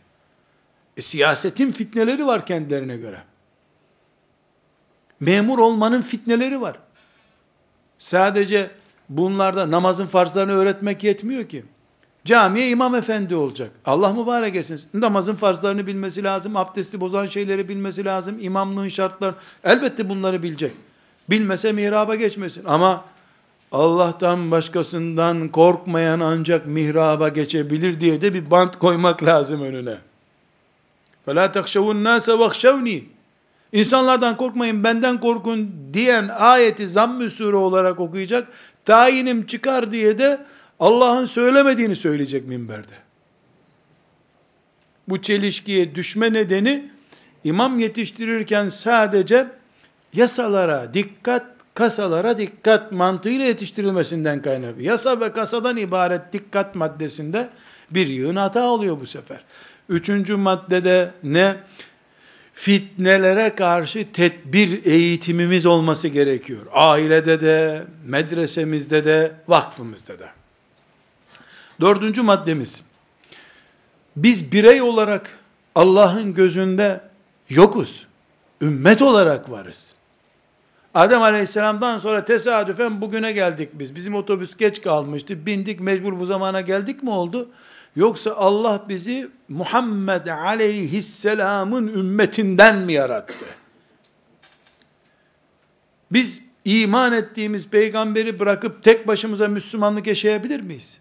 [1.00, 3.22] E, siyasetin fitneleri var kendilerine göre.
[5.20, 6.76] Memur olmanın fitneleri var.
[7.98, 8.72] Sadece
[9.10, 11.66] bunlarda namazın farzlarını öğretmek yetmiyor ki.
[12.26, 13.72] Camiye imam efendi olacak.
[13.86, 14.82] Allah mübarek etsin.
[14.94, 16.58] Namazın farzlarını bilmesi lazım.
[16.58, 18.38] Abdesti bozan şeyleri bilmesi lazım.
[18.42, 19.36] İmamlığın şartları.
[19.64, 20.72] Elbette bunları bilecek.
[21.30, 22.66] Bilmese mihraba geçmesin.
[22.66, 23.06] Ama
[23.72, 30.09] Allah'tan başkasından korkmayan ancak mihraba geçebilir diye de bir bant koymak lazım önüne.
[31.27, 33.03] فَلَا تَخْشَوُ النَّاسَ وَخْشَوْنِي
[33.73, 38.49] İnsanlardan korkmayın, benden korkun diyen ayeti zamm-ı sure olarak okuyacak.
[38.85, 40.41] Tayinim çıkar diye de
[40.81, 42.95] Allah'ın söylemediğini söyleyecek minberde.
[45.09, 46.91] Bu çelişkiye düşme nedeni
[47.45, 49.47] imam yetiştirirken sadece
[50.13, 54.83] yasalara dikkat, kasalara dikkat mantığıyla yetiştirilmesinden kaynaklı.
[54.83, 57.49] Yasa ve kasadan ibaret dikkat maddesinde
[57.91, 59.45] bir yığın hata oluyor bu sefer.
[59.90, 61.56] Üçüncü maddede ne?
[62.54, 66.66] Fitnelere karşı tedbir eğitimimiz olması gerekiyor.
[66.74, 70.30] Ailede de, medresemizde de, vakfımızda da.
[71.82, 72.84] Dördüncü maddemiz,
[74.16, 75.40] biz birey olarak
[75.76, 77.02] Allah'ın gözünde
[77.50, 78.08] yokuz.
[78.62, 79.94] Ümmet olarak varız.
[80.94, 83.96] Adem Aleyhisselam'dan sonra tesadüfen bugüne geldik biz.
[83.96, 85.46] Bizim otobüs geç kalmıştı.
[85.46, 87.50] Bindik mecbur bu zamana geldik mi oldu?
[87.96, 93.46] Yoksa Allah bizi Muhammed Aleyhisselam'ın ümmetinden mi yarattı?
[96.12, 100.98] Biz iman ettiğimiz peygamberi bırakıp tek başımıza Müslümanlık yaşayabilir miyiz?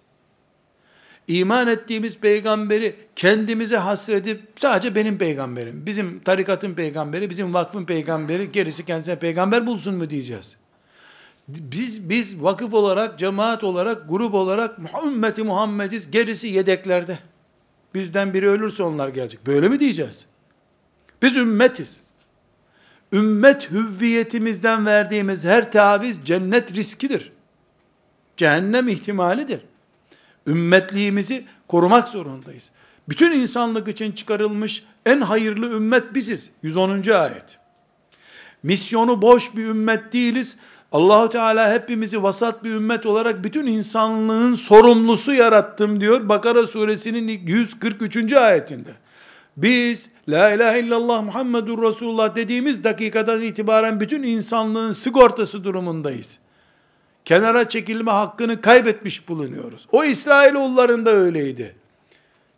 [1.28, 8.86] İman ettiğimiz peygamberi kendimize hasredip sadece benim peygamberim, bizim tarikatın peygamberi, bizim vakfın peygamberi, gerisi
[8.86, 10.56] kendisine peygamber bulsun mu diyeceğiz?
[11.48, 17.18] Biz biz vakıf olarak, cemaat olarak, grup olarak ümmeti Muhammediz, gerisi yedeklerde.
[17.94, 19.46] Bizden biri ölürse onlar gelecek.
[19.46, 20.26] Böyle mi diyeceğiz?
[21.22, 22.00] Biz ümmetiz.
[23.12, 27.32] Ümmet hüvviyetimizden verdiğimiz her taviz cennet riskidir.
[28.36, 29.60] Cehennem ihtimalidir
[30.48, 32.70] ümmetliğimizi korumak zorundayız.
[33.08, 36.50] Bütün insanlık için çıkarılmış en hayırlı ümmet biziz.
[36.62, 37.10] 110.
[37.10, 37.58] ayet.
[38.62, 40.58] Misyonu boş bir ümmet değiliz.
[40.92, 48.32] Allahu Teala hepimizi vasat bir ümmet olarak bütün insanlığın sorumlusu yarattım diyor Bakara suresinin 143.
[48.32, 48.90] ayetinde.
[49.56, 56.38] Biz la ilahe illallah Muhammedur Resulullah dediğimiz dakikadan itibaren bütün insanlığın sigortası durumundayız
[57.28, 59.86] kenara çekilme hakkını kaybetmiş bulunuyoruz.
[59.92, 61.76] O İsrailoğulların da öyleydi.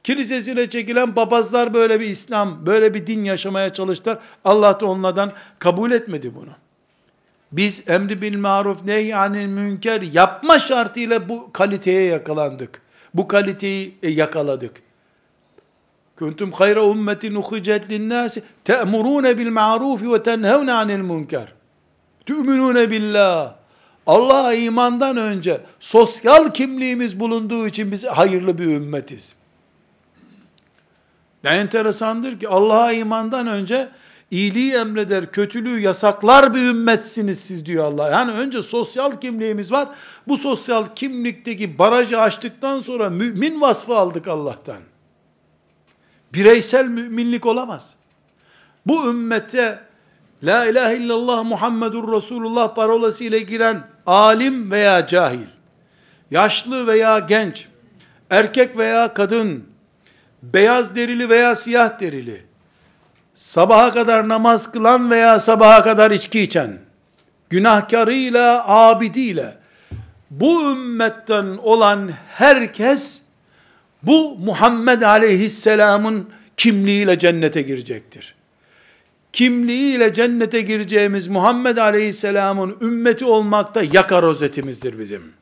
[0.04, 4.18] Kilisesine çekilen papazlar böyle bir İslam, böyle bir din yaşamaya çalıştılar.
[4.44, 6.50] Allah da onlardan kabul etmedi bunu.
[7.52, 12.82] Biz emri bil maruf nehyanil münker yapma şartıyla bu kaliteye yakalandık.
[13.14, 14.82] Bu kaliteyi e, yakaladık.
[16.18, 21.52] Kuntum hayra ummetin ukhicet linnâsi te'murûne bil ma'rufi ve tenhevne anil münker.
[22.26, 23.54] Tü'minûne billah
[24.06, 29.36] Allah'a imandan önce sosyal kimliğimiz bulunduğu için biz hayırlı bir ümmetiz.
[31.44, 33.88] Ne enteresandır ki Allah'a imandan önce
[34.30, 38.10] iyiliği emreder, kötülüğü yasaklar bir ümmetsiniz siz diyor Allah.
[38.10, 39.88] Yani önce sosyal kimliğimiz var.
[40.28, 44.80] Bu sosyal kimlikteki barajı açtıktan sonra mümin vasfı aldık Allah'tan.
[46.34, 47.94] Bireysel müminlik olamaz.
[48.86, 49.90] Bu ümmete
[50.42, 55.46] La ilahe illallah Muhammedur Resulullah parolası ile giren alim veya cahil,
[56.30, 57.68] yaşlı veya genç,
[58.30, 59.64] erkek veya kadın,
[60.42, 62.49] beyaz derili veya siyah derili,
[63.40, 66.78] sabaha kadar namaz kılan veya sabaha kadar içki içen,
[67.50, 69.56] günahkarıyla, abidiyle,
[70.30, 73.22] bu ümmetten olan herkes,
[74.02, 78.34] bu Muhammed aleyhisselamın kimliğiyle cennete girecektir
[79.32, 85.32] kimliğiyle cennete gireceğimiz Muhammed Aleyhisselam'ın ümmeti olmakta yaka rozetimizdir bizim.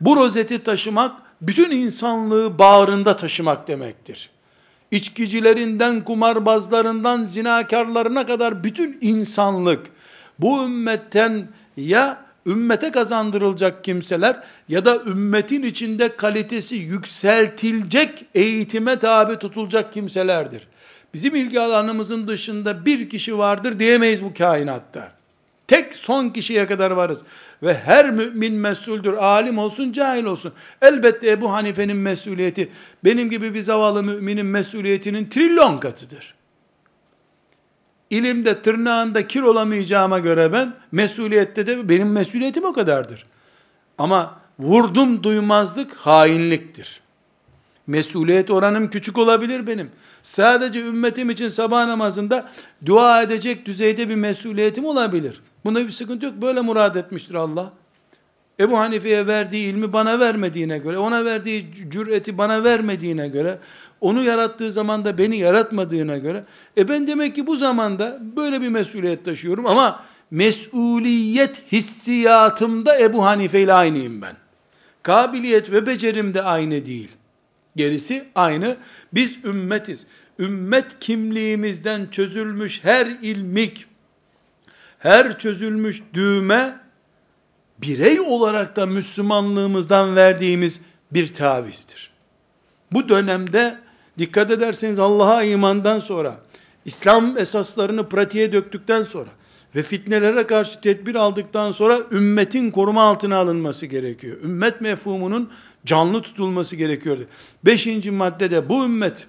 [0.00, 4.30] Bu rozeti taşımak, bütün insanlığı bağrında taşımak demektir.
[4.90, 9.86] İçkicilerinden, kumarbazlarından, zinakarlarına kadar bütün insanlık,
[10.38, 14.36] bu ümmetten ya ümmete kazandırılacak kimseler
[14.68, 20.68] ya da ümmetin içinde kalitesi yükseltilecek eğitime tabi tutulacak kimselerdir
[21.14, 25.12] bizim ilgi alanımızın dışında bir kişi vardır diyemeyiz bu kainatta.
[25.66, 27.22] Tek son kişiye kadar varız.
[27.62, 29.12] Ve her mümin mesuldür.
[29.12, 30.52] Alim olsun, cahil olsun.
[30.82, 32.68] Elbette Ebu Hanife'nin mesuliyeti,
[33.04, 36.34] benim gibi bir zavallı müminin mesuliyetinin trilyon katıdır.
[38.10, 43.24] İlimde tırnağında kir olamayacağıma göre ben, mesuliyette de benim mesuliyetim o kadardır.
[43.98, 47.00] Ama vurdum duymazlık hainliktir.
[47.86, 49.90] Mesuliyet oranım küçük olabilir benim.
[50.22, 52.48] Sadece ümmetim için sabah namazında
[52.86, 55.40] dua edecek düzeyde bir mesuliyetim olabilir.
[55.64, 56.34] Bunda bir sıkıntı yok.
[56.42, 57.72] Böyle murad etmiştir Allah.
[58.60, 63.58] Ebu Hanife'ye verdiği ilmi bana vermediğine göre, ona verdiği cüreti bana vermediğine göre,
[64.00, 66.44] onu yarattığı zaman da beni yaratmadığına göre,
[66.78, 73.60] e ben demek ki bu zamanda böyle bir mesuliyet taşıyorum ama mesuliyet hissiyatımda Ebu Hanife
[73.60, 74.36] ile aynıyım ben.
[75.02, 77.08] Kabiliyet ve becerim de aynı değil.
[77.76, 78.76] Gerisi aynı.
[79.14, 80.06] Biz ümmetiz.
[80.38, 83.86] Ümmet kimliğimizden çözülmüş her ilmik,
[84.98, 86.78] her çözülmüş düğme,
[87.78, 90.80] birey olarak da Müslümanlığımızdan verdiğimiz
[91.10, 92.10] bir tavizdir.
[92.92, 93.78] Bu dönemde
[94.18, 96.40] dikkat ederseniz Allah'a imandan sonra,
[96.84, 99.28] İslam esaslarını pratiğe döktükten sonra
[99.74, 104.36] ve fitnelere karşı tedbir aldıktan sonra ümmetin koruma altına alınması gerekiyor.
[104.42, 105.50] Ümmet mefhumunun
[105.86, 107.26] canlı tutulması gerekiyordu.
[107.64, 109.26] Beşinci maddede bu ümmet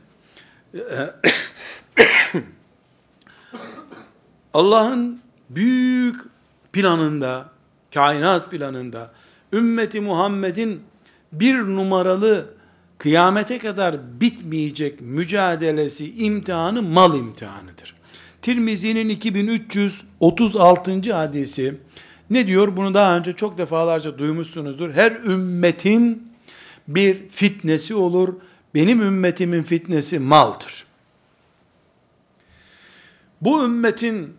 [4.53, 6.21] Allah'ın büyük
[6.73, 7.49] planında,
[7.93, 9.11] kainat planında
[9.53, 10.81] ümmeti Muhammed'in
[11.31, 12.53] bir numaralı
[12.97, 17.95] kıyamete kadar bitmeyecek mücadelesi, imtihanı mal imtihanıdır.
[18.41, 21.13] Tirmizi'nin 2336.
[21.13, 21.75] hadisi
[22.29, 22.77] ne diyor?
[22.77, 24.93] Bunu daha önce çok defalarca duymuşsunuzdur.
[24.93, 26.31] Her ümmetin
[26.87, 28.33] bir fitnesi olur.
[28.75, 30.85] Benim ümmetimin fitnesi maldır.
[33.41, 34.33] Bu ümmetin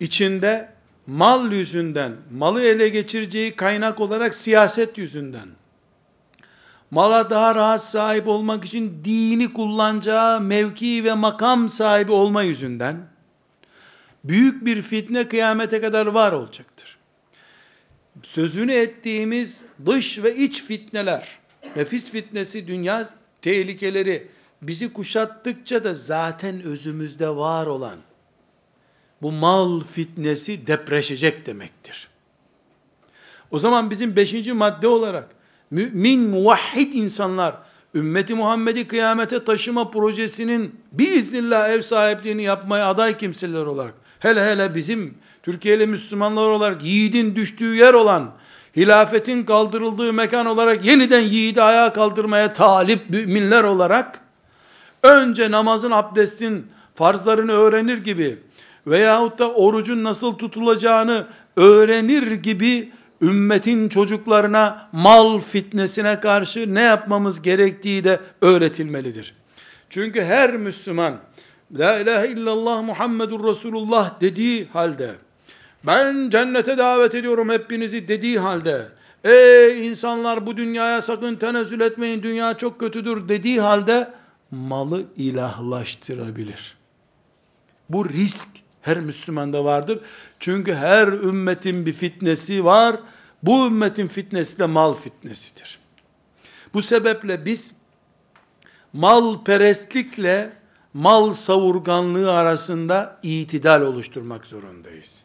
[0.00, 0.68] içinde
[1.06, 5.48] mal yüzünden, malı ele geçireceği kaynak olarak siyaset yüzünden,
[6.90, 12.96] mala daha rahat sahip olmak için dini kullanacağı mevki ve makam sahibi olma yüzünden,
[14.24, 16.96] büyük bir fitne kıyamete kadar var olacaktır.
[18.22, 21.28] Sözünü ettiğimiz dış ve iç fitneler,
[21.76, 23.08] nefis fitnesi, dünya
[23.42, 24.28] tehlikeleri
[24.62, 27.98] bizi kuşattıkça da zaten özümüzde var olan
[29.22, 32.08] bu mal fitnesi depreşecek demektir.
[33.50, 35.28] O zaman bizim beşinci madde olarak
[35.70, 37.54] mümin muvahhid insanlar
[37.94, 45.14] ümmeti Muhammed'i kıyamete taşıma projesinin biiznillah ev sahipliğini yapmaya aday kimseler olarak hele hele bizim
[45.42, 48.30] Türkiye'li Müslümanlar olarak yiğidin düştüğü yer olan
[48.76, 54.20] hilafetin kaldırıldığı mekan olarak yeniden yiğidi ayağa kaldırmaya talip müminler olarak
[55.02, 58.38] önce namazın abdestin farzlarını öğrenir gibi
[58.86, 61.26] veyahut da orucun nasıl tutulacağını
[61.56, 69.34] öğrenir gibi ümmetin çocuklarına mal fitnesine karşı ne yapmamız gerektiği de öğretilmelidir.
[69.90, 71.14] Çünkü her Müslüman
[71.78, 75.10] La ilahe illallah Muhammedur Resulullah dediği halde
[75.86, 78.82] ben cennete davet ediyorum hepinizi dediği halde
[79.24, 84.10] ey insanlar bu dünyaya sakın tenezzül etmeyin dünya çok kötüdür dediği halde
[84.50, 86.76] malı ilahlaştırabilir.
[87.88, 88.48] Bu risk
[88.86, 90.00] her Müslümanda vardır.
[90.40, 92.96] Çünkü her ümmetin bir fitnesi var.
[93.42, 95.78] Bu ümmetin fitnesi de mal fitnesidir.
[96.74, 97.72] Bu sebeple biz
[98.92, 100.52] mal perestlikle
[100.94, 105.22] mal savurganlığı arasında itidal oluşturmak zorundayız.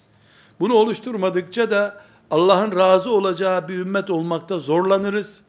[0.59, 2.01] Bunu oluşturmadıkça da
[2.31, 5.41] Allah'ın razı olacağı bir ümmet olmakta zorlanırız.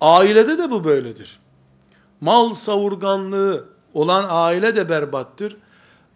[0.00, 1.40] Ailede de bu böyledir.
[2.20, 5.56] Mal savurganlığı olan aile de berbattır.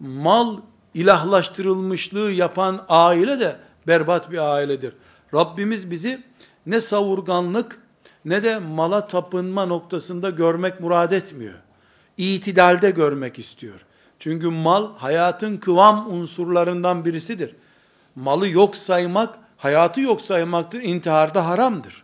[0.01, 0.57] Mal
[0.95, 4.95] ilahlaştırılmışlığı yapan aile de berbat bir ailedir.
[5.35, 6.23] Rabbimiz bizi
[6.67, 7.79] ne savurganlık
[8.25, 11.55] ne de mala tapınma noktasında görmek murad etmiyor.
[12.17, 13.81] İtidalde görmek istiyor.
[14.19, 17.57] Çünkü mal hayatın kıvam unsurlarından birisidir.
[18.15, 20.83] Malı yok saymak, hayatı yok saymaktır.
[20.83, 22.03] İntiharda haramdır.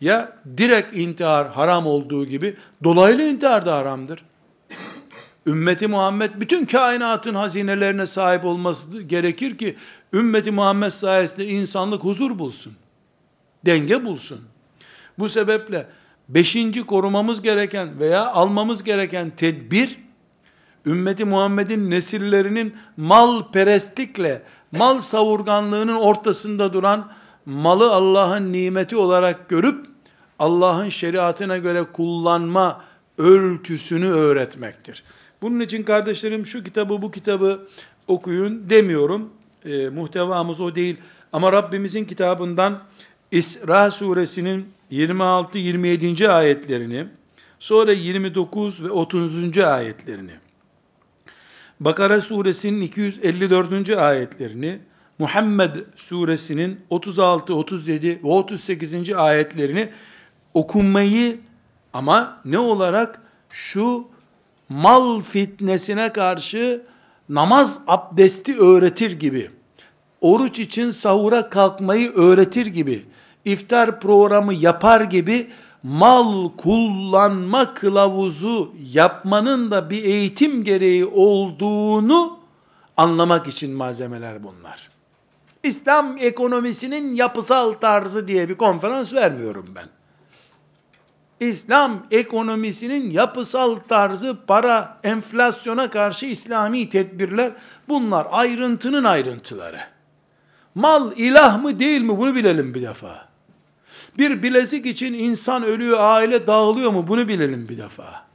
[0.00, 4.24] Ya direkt intihar haram olduğu gibi dolaylı intihar da haramdır
[5.48, 9.76] ümmeti Muhammed bütün kainatın hazinelerine sahip olması gerekir ki
[10.12, 12.72] ümmeti Muhammed sayesinde insanlık huzur bulsun.
[13.66, 14.40] Denge bulsun.
[15.18, 15.86] Bu sebeple
[16.28, 19.98] beşinci korumamız gereken veya almamız gereken tedbir
[20.86, 24.42] ümmeti Muhammed'in nesillerinin mal perestlikle
[24.72, 27.12] mal savurganlığının ortasında duran
[27.46, 29.86] malı Allah'ın nimeti olarak görüp
[30.38, 32.80] Allah'ın şeriatına göre kullanma
[33.18, 35.04] ölçüsünü öğretmektir.
[35.42, 37.66] Bunun için kardeşlerim şu kitabı bu kitabı
[38.06, 39.30] okuyun demiyorum.
[39.64, 40.96] E, muhtevamız o değil.
[41.32, 42.82] Ama Rabbimizin kitabından
[43.30, 46.28] İsra suresinin 26-27.
[46.28, 47.06] ayetlerini,
[47.58, 49.58] sonra 29 ve 30.
[49.58, 50.32] ayetlerini,
[51.80, 53.90] Bakara suresinin 254.
[53.90, 54.78] ayetlerini,
[55.18, 59.12] Muhammed suresinin 36, 37 ve 38.
[59.12, 59.88] ayetlerini
[60.54, 61.40] okunmayı
[61.92, 64.08] ama ne olarak şu
[64.68, 66.82] mal fitnesine karşı
[67.28, 69.50] namaz abdesti öğretir gibi,
[70.20, 73.02] oruç için sahura kalkmayı öğretir gibi,
[73.44, 75.50] iftar programı yapar gibi,
[75.82, 82.38] mal kullanma kılavuzu yapmanın da bir eğitim gereği olduğunu
[82.96, 84.88] anlamak için malzemeler bunlar.
[85.62, 89.97] İslam ekonomisinin yapısal tarzı diye bir konferans vermiyorum ben.
[91.40, 97.52] İslam ekonomisinin yapısal tarzı, para, enflasyona karşı İslami tedbirler,
[97.88, 99.80] bunlar ayrıntının ayrıntıları.
[100.74, 103.28] Mal ilah mı değil mi bunu bilelim bir defa.
[104.18, 108.28] Bir bilezik için insan ölüyor, aile dağılıyor mu bunu bilelim bir defa.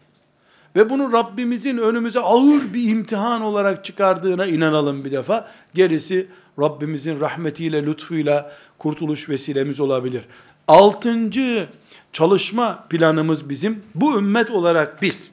[0.76, 5.52] Ve bunu Rabbimizin önümüze ağır bir imtihan olarak çıkardığına inanalım bir defa.
[5.74, 6.28] Gerisi
[6.60, 10.26] Rabbimizin rahmetiyle, lütfuyla kurtuluş vesilemiz olabilir.
[10.68, 11.68] Altıncı
[12.14, 13.84] çalışma planımız bizim.
[13.96, 15.32] Bu ümmet olarak biz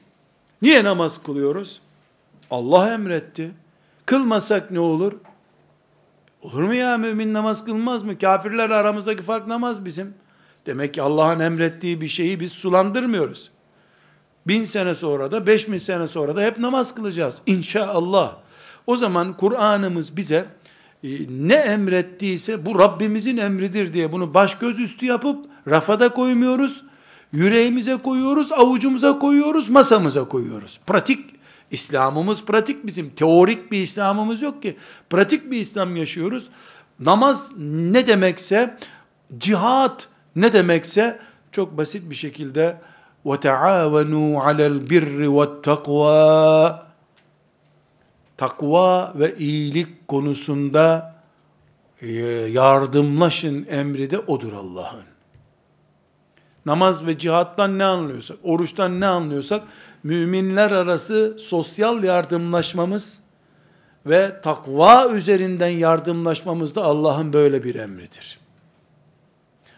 [0.61, 1.81] niye namaz kılıyoruz?
[2.51, 3.51] Allah emretti.
[4.05, 5.13] Kılmasak ne olur?
[6.41, 8.19] Olur mu ya mümin namaz kılmaz mı?
[8.19, 10.13] Kafirlerle aramızdaki fark namaz bizim.
[10.65, 13.51] Demek ki Allah'ın emrettiği bir şeyi biz sulandırmıyoruz.
[14.47, 17.35] Bin sene sonra da beş bin sene sonra da hep namaz kılacağız.
[17.45, 18.35] İnşallah.
[18.87, 20.45] O zaman Kur'an'ımız bize
[21.03, 26.82] e, ne emrettiyse bu Rabbimizin emridir diye bunu baş göz üstü yapıp rafada koymuyoruz.
[27.32, 30.80] Yüreğimize koyuyoruz, avucumuza koyuyoruz, masamıza koyuyoruz.
[30.86, 31.36] Pratik
[31.70, 33.10] İslam'ımız pratik bizim.
[33.10, 34.76] Teorik bir İslam'ımız yok ki.
[35.10, 36.46] Pratik bir İslam yaşıyoruz.
[37.00, 38.78] Namaz ne demekse,
[39.38, 41.18] cihat ne demekse
[41.52, 42.80] çok basit bir şekilde
[43.24, 46.76] وَتَعَاوَنُوا عَلَى الْبِرِّ وَالتَّقْوَى
[48.36, 51.14] Takva ve iyilik konusunda
[52.02, 52.08] e,
[52.50, 55.09] yardımlaşın emri de odur Allah'ın.
[56.65, 59.63] Namaz ve cihattan ne anlıyorsak, oruçtan ne anlıyorsak,
[60.03, 63.19] müminler arası sosyal yardımlaşmamız
[64.05, 68.39] ve takva üzerinden yardımlaşmamız da Allah'ın böyle bir emridir.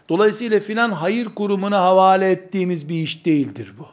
[0.08, 3.86] Dolayısıyla filan hayır kurumuna havale ettiğimiz bir iş değildir bu.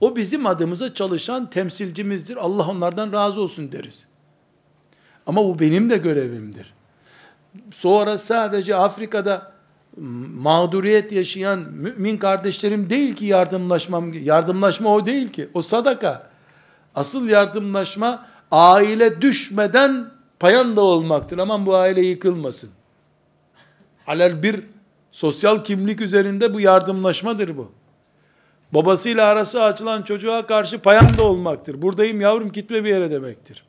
[0.00, 2.36] O bizim adımıza çalışan temsilcimizdir.
[2.36, 4.06] Allah onlardan razı olsun deriz.
[5.26, 6.74] Ama bu benim de görevimdir.
[7.70, 9.51] Sonra sadece Afrika'da
[10.36, 14.12] mağduriyet yaşayan mümin kardeşlerim değil ki yardımlaşmam.
[14.12, 15.48] Yardımlaşma o değil ki.
[15.54, 16.30] O sadaka.
[16.94, 21.38] Asıl yardımlaşma aile düşmeden payanda olmaktır.
[21.38, 22.70] Aman bu aile yıkılmasın.
[24.06, 24.60] Alel bir
[25.12, 27.72] sosyal kimlik üzerinde bu yardımlaşmadır bu.
[28.72, 31.82] Babasıyla arası açılan çocuğa karşı payanda olmaktır.
[31.82, 33.64] Buradayım yavrum gitme bir yere demektir.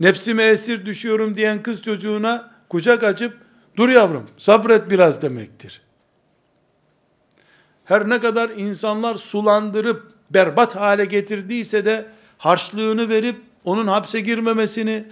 [0.00, 3.41] Nefsime esir düşüyorum diyen kız çocuğuna kucak açıp
[3.76, 5.82] dur yavrum sabret biraz demektir.
[7.84, 12.06] Her ne kadar insanlar sulandırıp berbat hale getirdiyse de
[12.38, 15.04] harçlığını verip onun hapse girmemesini,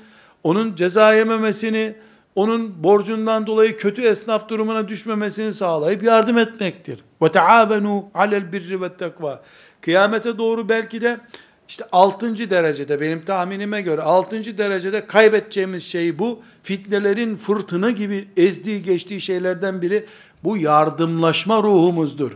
[0.44, 1.94] onun ceza yememesini,
[2.34, 7.04] onun borcundan dolayı kötü esnaf durumuna düşmemesini sağlayıp yardım etmektir.
[7.22, 9.42] Ve taavenu alel birri ve takva.
[9.80, 11.16] Kıyamete doğru belki de
[11.68, 12.50] işte 6.
[12.50, 14.58] derecede benim tahminime göre 6.
[14.58, 16.42] derecede kaybedeceğimiz şey bu.
[16.62, 20.06] Fitnelerin fırtına gibi ezdiği geçtiği şeylerden biri
[20.44, 22.32] bu yardımlaşma ruhumuzdur.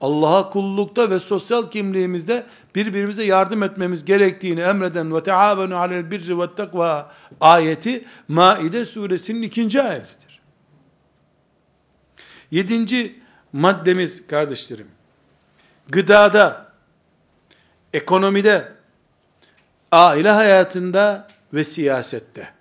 [0.00, 6.54] Allah'a kullukta ve sosyal kimliğimizde birbirimize yardım etmemiz gerektiğini emreden ve teavenu alel birri ve
[6.54, 10.40] takva ayeti Maide suresinin ikinci ayetidir.
[12.50, 13.20] Yedinci
[13.52, 14.88] maddemiz kardeşlerim,
[15.88, 16.72] gıdada,
[17.92, 18.72] ekonomide,
[19.92, 22.59] aile hayatında ve siyasette.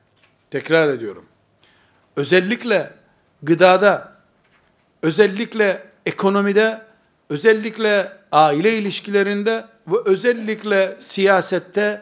[0.52, 1.26] Tekrar ediyorum.
[2.16, 2.93] Özellikle
[3.43, 4.14] gıdada,
[5.02, 6.82] özellikle ekonomide
[7.30, 12.02] özellikle aile ilişkilerinde ve özellikle siyasette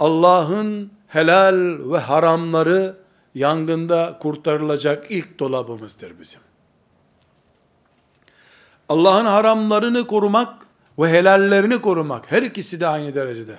[0.00, 2.96] Allah'ın helal ve haramları
[3.34, 6.40] yangında kurtarılacak ilk dolabımızdır bizim.
[8.88, 10.66] Allah'ın haramlarını korumak
[10.98, 13.56] ve helallerini korumak her ikisi de aynı derecede.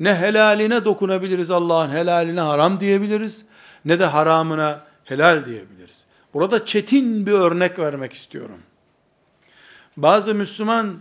[0.00, 3.44] Ne helaline dokunabiliriz Allah'ın helaline haram diyebiliriz
[3.84, 6.04] ne de haramına helal diyebiliriz.
[6.34, 8.60] Burada çetin bir örnek vermek istiyorum
[9.96, 11.00] bazı Müslüman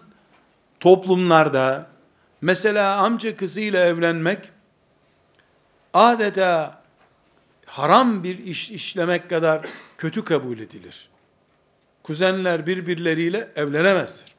[0.79, 1.87] toplumlarda
[2.41, 4.49] mesela amca kızıyla evlenmek
[5.93, 6.83] adeta
[7.65, 9.65] haram bir iş işlemek kadar
[9.97, 11.09] kötü kabul edilir.
[12.03, 14.33] Kuzenler birbirleriyle evlenemezler.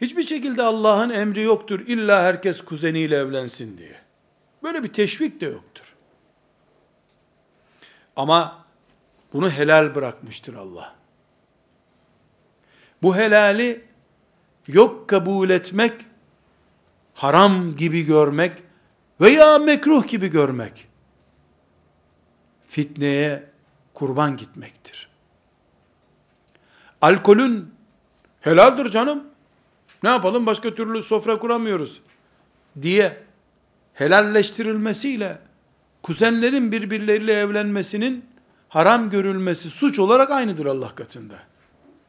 [0.00, 1.80] Hiçbir şekilde Allah'ın emri yoktur.
[1.86, 4.00] İlla herkes kuzeniyle evlensin diye.
[4.62, 5.83] Böyle bir teşvik de yoktur.
[8.16, 8.64] Ama
[9.32, 10.94] bunu helal bırakmıştır Allah.
[13.02, 13.84] Bu helali
[14.66, 15.92] yok kabul etmek,
[17.14, 18.62] haram gibi görmek
[19.20, 20.88] veya mekruh gibi görmek,
[22.68, 23.50] fitneye
[23.94, 25.08] kurban gitmektir.
[27.00, 27.74] Alkolün
[28.40, 29.24] helaldir canım,
[30.02, 30.46] ne yapalım?
[30.46, 32.00] Başka türlü sofra kuramıyoruz
[32.82, 33.22] diye
[33.94, 35.38] helalleştirilmesiyle
[36.04, 38.24] kuzenlerin birbirleriyle evlenmesinin
[38.68, 41.34] haram görülmesi suç olarak aynıdır Allah katında.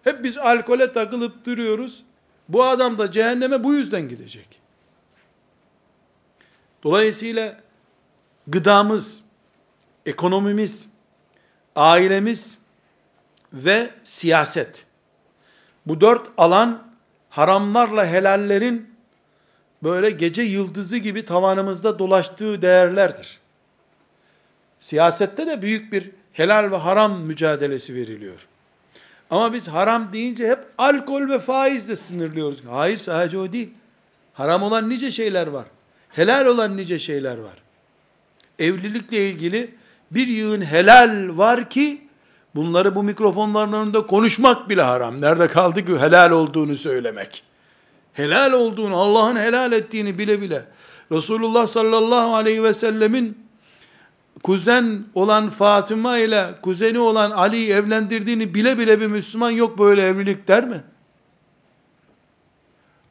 [0.04, 2.04] Hep biz alkole takılıp duruyoruz.
[2.50, 4.62] Bu adam da cehenneme bu yüzden gidecek.
[6.84, 7.60] Dolayısıyla
[8.48, 9.24] gıdamız,
[10.06, 10.90] ekonomimiz,
[11.76, 12.58] ailemiz
[13.54, 14.86] ve siyaset.
[15.86, 16.84] Bu dört alan
[17.30, 18.96] haramlarla helallerin
[19.84, 23.45] böyle gece yıldızı gibi tavanımızda dolaştığı değerlerdir.
[24.86, 28.48] Siyasette de büyük bir helal ve haram mücadelesi veriliyor.
[29.30, 32.60] Ama biz haram deyince hep alkol ve faizle sınırlıyoruz.
[32.70, 33.70] Hayır sadece o değil.
[34.34, 35.66] Haram olan nice şeyler var.
[36.10, 37.54] Helal olan nice şeyler var.
[38.60, 39.76] Evlilikle ilgili
[40.12, 42.02] bir yığın helal var ki
[42.56, 45.22] bunları bu mikrofonların önünde konuşmak bile haram.
[45.22, 47.44] Nerede kaldı ki helal olduğunu söylemek.
[48.14, 50.66] Helal olduğunu, Allah'ın helal ettiğini bile bile
[51.12, 53.45] Resulullah sallallahu aleyhi ve sellemin
[54.46, 60.48] kuzen olan Fatıma ile kuzeni olan Ali'yi evlendirdiğini bile bile bir Müslüman yok böyle evlilik
[60.48, 60.84] der mi?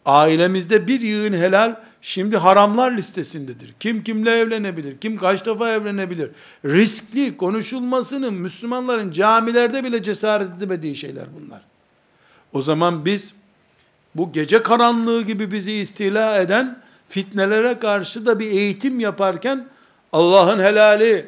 [0.06, 3.74] Ailemizde bir yığın helal şimdi haramlar listesindedir.
[3.80, 4.98] Kim kimle evlenebilir?
[4.98, 6.30] Kim kaç defa evlenebilir?
[6.64, 11.60] Riskli konuşulmasının Müslümanların camilerde bile cesaret edemediği şeyler bunlar.
[12.52, 13.34] O zaman biz
[14.14, 16.78] bu gece karanlığı gibi bizi istila eden
[17.08, 19.73] fitnelere karşı da bir eğitim yaparken
[20.14, 21.26] Allah'ın helali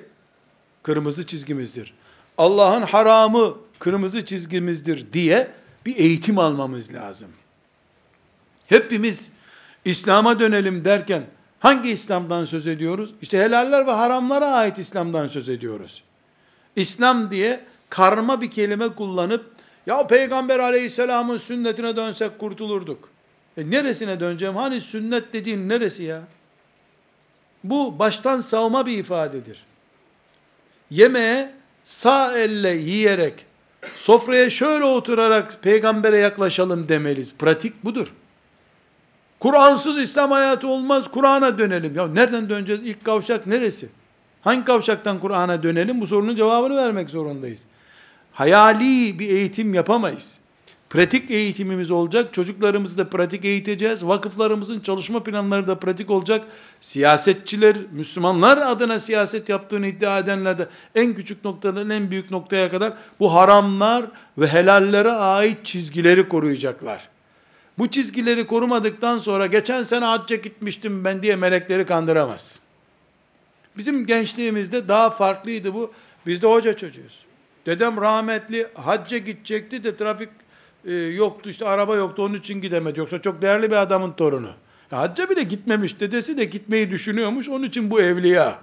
[0.83, 1.95] kırmızı çizgimizdir.
[2.39, 5.49] Allah'ın haramı kırmızı çizgimizdir diye
[5.87, 7.29] bir eğitim almamız lazım.
[8.67, 9.31] Hepimiz
[9.85, 11.23] İslam'a dönelim derken
[11.61, 13.15] hangi İslam'dan söz ediyoruz?
[13.23, 16.03] İşte helaller ve haramlara ait İslam'dan söz ediyoruz.
[16.77, 17.61] İslam diye
[17.91, 19.47] karma bir kelime kullanıp
[19.87, 23.09] ya Peygamber aleyhisselamın sünnetine dönsek kurtulurduk.
[23.57, 24.57] E neresine döneceğim?
[24.57, 26.23] Hani sünnet dediğin neresi ya?
[27.71, 29.65] Bu baştan savma bir ifadedir.
[30.91, 31.53] Yemeğe
[31.85, 33.47] sağ elle yiyerek,
[33.97, 37.35] sofraya şöyle oturarak peygambere yaklaşalım demeliyiz.
[37.39, 38.13] Pratik budur.
[39.41, 41.97] Kur'ansız İslam hayatı olmaz, Kur'an'a dönelim.
[41.97, 42.83] Ya nereden döneceğiz?
[42.85, 43.89] İlk kavşak neresi?
[44.43, 46.01] Hangi kavşaktan Kur'an'a dönelim?
[46.01, 47.63] Bu sorunun cevabını vermek zorundayız.
[48.33, 50.39] Hayali bir eğitim yapamayız.
[50.97, 52.33] Pratik eğitimimiz olacak.
[52.33, 54.07] Çocuklarımızı da pratik eğiteceğiz.
[54.07, 56.45] Vakıflarımızın çalışma planları da pratik olacak.
[56.81, 62.93] Siyasetçiler, Müslümanlar adına siyaset yaptığını iddia edenler de en küçük noktadan en büyük noktaya kadar
[63.21, 64.07] bu haramlar
[64.39, 67.09] ve helallere ait çizgileri koruyacaklar.
[67.79, 72.61] Bu çizgileri korumadıktan sonra geçen sene hacca gitmiştim ben diye melekleri kandıramaz.
[73.77, 75.93] Bizim gençliğimizde daha farklıydı bu.
[76.27, 77.25] Biz de hoca çocuğuz.
[77.67, 80.29] Dedem rahmetli hacca gidecekti de trafik
[80.85, 82.99] e, yoktu işte araba yoktu onun için gidemedi.
[82.99, 84.51] Yoksa çok değerli bir adamın torunu.
[84.93, 88.59] Ya hacca bile gitmemiş dedesi de gitmeyi düşünüyormuş onun için bu evliya.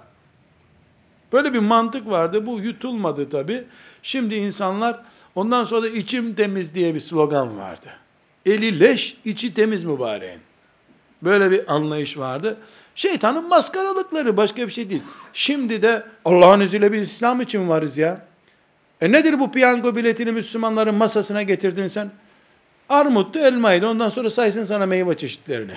[1.32, 3.64] Böyle bir mantık vardı bu yutulmadı tabi.
[4.02, 5.00] Şimdi insanlar
[5.34, 7.88] ondan sonra da içim temiz diye bir slogan vardı.
[8.46, 10.40] Eli leş içi temiz mübareğin.
[11.22, 12.56] Böyle bir anlayış vardı.
[12.94, 15.02] Şeytanın maskaralıkları başka bir şey değil.
[15.32, 18.26] Şimdi de Allah'ın izniyle bir İslam için varız ya.
[19.00, 22.10] E nedir bu piyango biletini Müslümanların masasına getirdin sen?
[22.88, 23.88] Armuttu, elmaydı.
[23.88, 25.74] Ondan sonra saysın sana meyve çeşitlerini.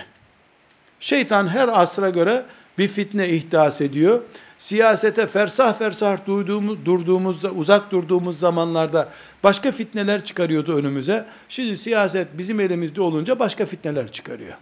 [0.99, 2.43] Şeytan her asra göre
[2.77, 4.21] bir fitne ihdas ediyor.
[4.57, 9.09] Siyasete fersah fersah duyduğumuz, durduğumuzda, uzak durduğumuz zamanlarda
[9.43, 11.25] başka fitneler çıkarıyordu önümüze.
[11.49, 14.53] Şimdi siyaset bizim elimizde olunca başka fitneler çıkarıyor.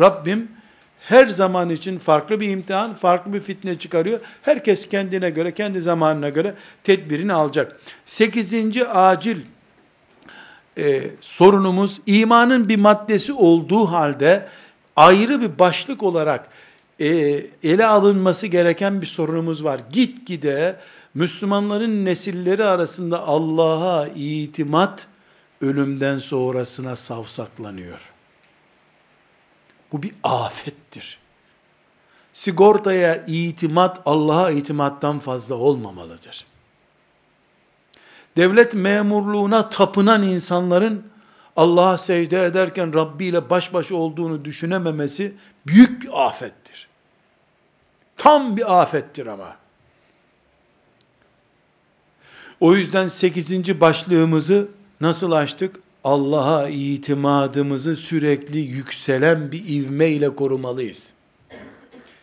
[0.00, 0.48] Rabbim
[1.08, 4.20] her zaman için farklı bir imtihan, farklı bir fitne çıkarıyor.
[4.42, 6.54] Herkes kendine göre, kendi zamanına göre
[6.84, 7.80] tedbirini alacak.
[8.06, 9.38] Sekizinci acil
[10.78, 14.48] e, sorunumuz imanın bir maddesi olduğu halde
[14.96, 16.48] ayrı bir başlık olarak
[17.00, 17.06] e,
[17.62, 19.80] ele alınması gereken bir sorunumuz var.
[19.92, 20.76] Gitgide
[21.14, 25.06] Müslümanların nesilleri arasında Allah'a itimat
[25.60, 28.17] ölümden sonrasına savsaklanıyor.
[29.92, 31.18] Bu bir afettir.
[32.32, 36.46] Sigortaya itimat Allah'a itimattan fazla olmamalıdır.
[38.36, 41.10] Devlet memurluğuna tapınan insanların
[41.56, 45.34] Allah'a secde ederken Rabbi ile baş başa olduğunu düşünememesi
[45.66, 46.88] büyük bir afettir.
[48.16, 49.56] Tam bir afettir ama.
[52.60, 54.68] O yüzden sekizinci başlığımızı
[55.00, 55.80] nasıl açtık?
[56.08, 61.12] Allah'a itimadımızı sürekli yükselen bir ivme ile korumalıyız.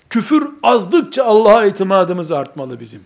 [0.10, 3.02] Küfür azdıkça Allah'a itimadımız artmalı bizim.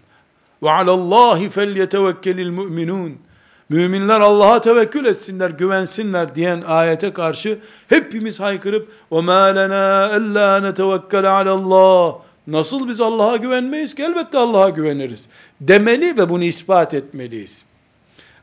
[0.64, 3.18] Ve alallahi felyetevekkelil müminun.
[3.70, 11.32] Müminler Allah'a tevekkül etsinler, güvensinler diyen ayete karşı hepimiz haykırıp ve ma lena illa netevekkel
[11.32, 12.16] alallah.
[12.48, 14.04] Nasıl biz Allah'a güvenmeyiz ki?
[14.04, 15.28] Elbette Allah'a güveniriz.
[15.62, 17.66] Demeli ve bunu ispat etmeliyiz.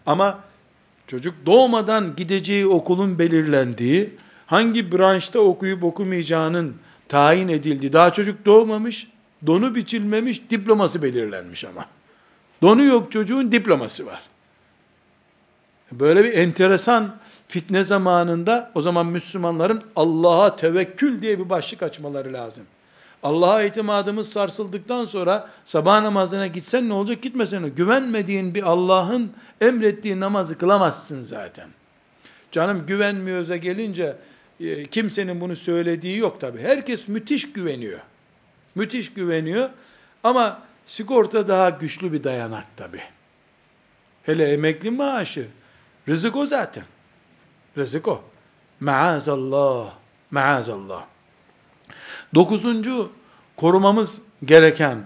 [0.06, 0.38] Ama
[1.06, 4.10] çocuk doğmadan gideceği okulun belirlendiği,
[4.46, 6.76] hangi branşta okuyup okumayacağının
[7.08, 9.08] tayin edildiği, daha çocuk doğmamış,
[9.46, 11.86] donu biçilmemiş, diploması belirlenmiş ama.
[12.62, 14.22] Donu yok çocuğun diploması var.
[15.92, 17.16] Böyle bir enteresan
[17.48, 22.64] fitne zamanında o zaman Müslümanların Allah'a tevekkül diye bir başlık açmaları lazım.
[23.22, 30.58] Allah'a itimadımız sarsıldıktan sonra sabah namazına gitsen ne olacak gitmesen güvenmediğin bir Allah'ın emrettiği namazı
[30.58, 31.68] kılamazsın zaten.
[32.52, 34.16] Canım güvenmiyorsa gelince
[34.60, 36.60] e, kimsenin bunu söylediği yok tabi.
[36.60, 38.00] Herkes müthiş güveniyor.
[38.74, 39.70] Müthiş güveniyor
[40.24, 43.00] ama sigorta daha güçlü bir dayanak tabi.
[44.22, 45.48] Hele emekli maaşı
[46.08, 46.84] Rızık o zaten.
[47.78, 48.24] Rızık o.
[48.80, 49.94] Maazallah.
[50.30, 51.06] Maazallah.
[52.36, 53.10] Dokuzuncu,
[53.56, 54.98] korumamız gereken,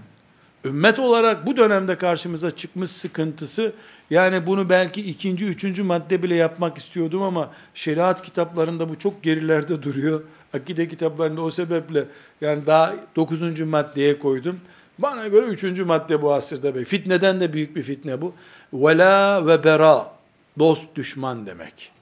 [0.64, 3.72] ümmet olarak bu dönemde karşımıza çıkmış sıkıntısı,
[4.10, 9.82] yani bunu belki ikinci, üçüncü madde bile yapmak istiyordum ama şeriat kitaplarında bu çok gerilerde
[9.82, 10.22] duruyor.
[10.54, 12.04] Akide kitaplarında o sebeple
[12.40, 14.60] yani daha dokuzuncu maddeye koydum.
[14.98, 16.74] Bana göre üçüncü madde bu asırda.
[16.74, 16.84] Bey.
[16.84, 18.32] Fitneden de büyük bir fitne bu.
[18.72, 20.12] Vela ve bera.
[20.58, 21.92] Dost düşman demek.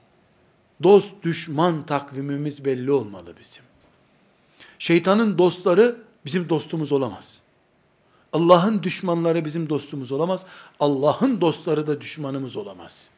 [0.83, 3.68] Dost düşman takvimimiz belli olmalı bizim.
[4.79, 7.41] Şeytanın dostları bizim dostumuz olamaz.
[8.33, 10.45] Allah'ın düşmanları bizim dostumuz olamaz.
[10.79, 13.09] Allah'ın dostları da düşmanımız olamaz.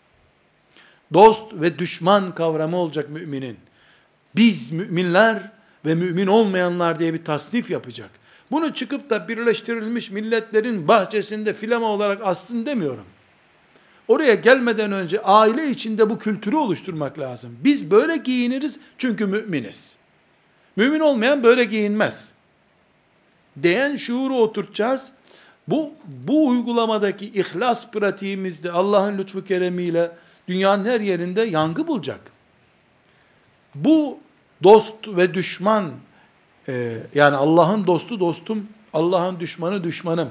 [1.14, 3.57] Dost ve düşman kavramı olacak müminin.
[4.36, 5.51] Biz müminler
[5.86, 8.09] ve mümin olmayanlar diye bir tasnif yapacak.
[8.51, 13.05] Bunu çıkıp da birleştirilmiş milletlerin bahçesinde filama olarak assın demiyorum.
[14.07, 17.57] Oraya gelmeden önce aile içinde bu kültürü oluşturmak lazım.
[17.64, 20.01] Biz böyle giyiniriz çünkü müminiz.
[20.76, 22.32] Mümin olmayan böyle giyinmez.
[23.64, 25.10] Diyen şuuru oturtacağız.
[25.68, 25.94] Bu,
[26.28, 30.12] bu uygulamadaki ihlas pratiğimizde Allah'ın lütfu keremiyle
[30.48, 32.20] dünyanın her yerinde yangı bulacak.
[33.76, 34.20] Bu
[34.64, 35.92] dost ve düşman
[36.68, 40.30] e, yani Allah'ın dostu dostum, Allah'ın düşmanı düşmanım.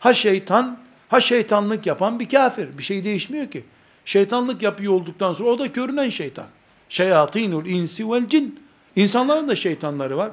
[0.00, 0.78] Ha şeytan,
[1.08, 2.78] ha şeytanlık yapan bir kafir.
[2.78, 3.64] Bir şey değişmiyor ki.
[4.04, 6.46] Şeytanlık yapıyor olduktan sonra o da görünen şeytan.
[6.88, 8.61] Şeyatinul insi vel cin.
[8.96, 10.30] İnsanların da şeytanları var.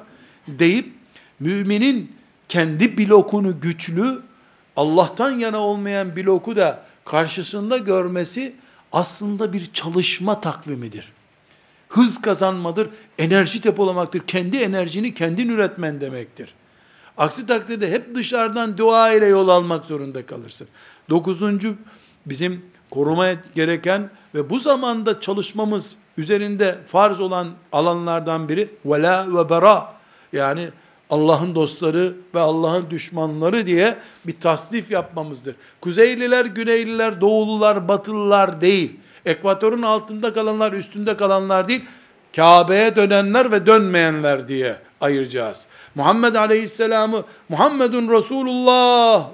[0.48, 0.92] Deyip
[1.40, 2.12] müminin
[2.48, 4.20] kendi blokunu güçlü,
[4.76, 8.54] Allah'tan yana olmayan bloku da karşısında görmesi
[8.92, 11.12] aslında bir çalışma takvimidir.
[11.88, 14.20] Hız kazanmadır, enerji depolamaktır.
[14.26, 16.54] Kendi enerjini kendin üretmen demektir.
[17.16, 20.68] Aksi takdirde hep dışarıdan dua ile yol almak zorunda kalırsın.
[21.10, 21.76] Dokuzuncu
[22.26, 29.92] bizim korumaya gereken ve bu zamanda çalışmamız üzerinde farz olan alanlardan biri vela ve bera
[30.32, 30.68] yani
[31.10, 33.96] Allah'ın dostları ve Allah'ın düşmanları diye
[34.26, 35.54] bir tasnif yapmamızdır.
[35.80, 38.96] Kuzeyliler, Güneyliler, Doğulular, Batılılar değil.
[39.26, 41.84] Ekvatorun altında kalanlar, üstünde kalanlar değil.
[42.36, 45.66] Kabe'ye dönenler ve dönmeyenler diye ayıracağız.
[45.94, 49.26] Muhammed Aleyhisselam'ı Muhammedun Resulullah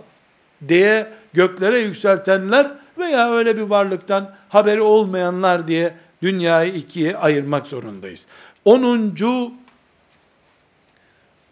[0.69, 2.67] diye göklere yükseltenler
[2.99, 8.27] veya öyle bir varlıktan haberi olmayanlar diye dünyayı ikiye ayırmak zorundayız.
[8.65, 9.53] Onuncu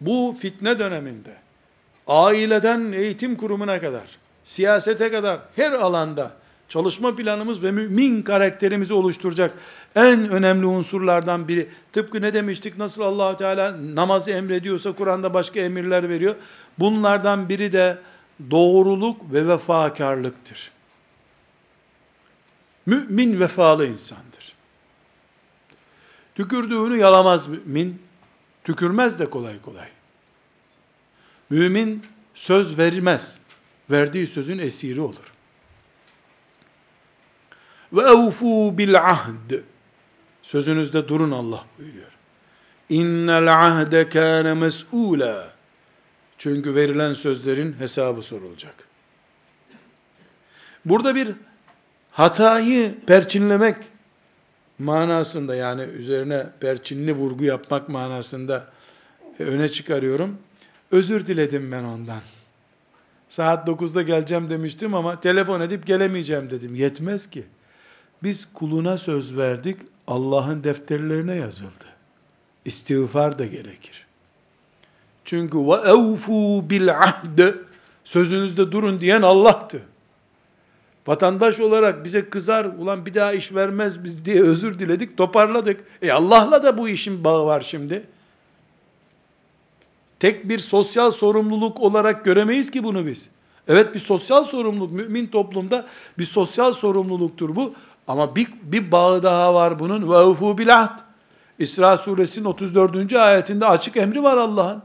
[0.01, 1.35] bu fitne döneminde
[2.07, 6.31] aileden eğitim kurumuna kadar, siyasete kadar her alanda
[6.69, 9.53] çalışma planımız ve mümin karakterimizi oluşturacak
[9.95, 11.69] en önemli unsurlardan biri.
[11.93, 12.77] Tıpkı ne demiştik?
[12.77, 16.35] Nasıl allah Teala namazı emrediyorsa Kur'an'da başka emirler veriyor.
[16.79, 17.97] Bunlardan biri de
[18.51, 20.71] doğruluk ve vefakarlıktır.
[22.85, 24.34] Mümin vefalı insandır.
[26.35, 28.01] Tükürdüğünü yalamaz mümin,
[28.63, 29.87] tükürmez de kolay kolay.
[31.49, 33.39] Mümin söz vermez,
[33.89, 35.33] verdiği sözün esiri olur.
[37.93, 39.53] Ve evfu bil ahd.
[40.41, 42.11] Sözünüzde durun Allah buyuruyor.
[42.89, 45.47] İnnel ahde kâne mes'ûlâ.
[46.37, 48.87] Çünkü verilen sözlerin hesabı sorulacak.
[50.85, 51.29] Burada bir
[52.11, 53.75] hatayı perçinlemek
[54.79, 58.67] manasında yani üzerine perçinli vurgu yapmak manasında
[59.39, 60.37] öne çıkarıyorum.
[60.91, 62.21] Özür diledim ben ondan.
[63.29, 66.75] Saat 9'da geleceğim demiştim ama telefon edip gelemeyeceğim dedim.
[66.75, 67.43] Yetmez ki.
[68.23, 71.85] Biz kuluna söz verdik, Allah'ın defterlerine yazıldı.
[72.65, 74.05] İstiğfar da gerekir.
[75.25, 77.39] Çünkü ve evfu bil ahd
[78.03, 79.81] sözünüzde durun diyen Allah'tı.
[81.07, 85.83] Vatandaş olarak bize kızar, ulan bir daha iş vermez biz diye özür diledik, toparladık.
[86.01, 88.03] E Allah'la da bu işin bağı var şimdi.
[90.19, 93.29] Tek bir sosyal sorumluluk olarak göremeyiz ki bunu biz.
[93.67, 95.85] Evet bir sosyal sorumluluk, mümin toplumda
[96.17, 97.73] bir sosyal sorumluluktur bu.
[98.07, 100.11] Ama bir, bir bağı daha var bunun.
[100.11, 100.99] Ve ufu bilahd.
[101.59, 103.13] İsra suresinin 34.
[103.13, 104.81] ayetinde açık emri var Allah'ın.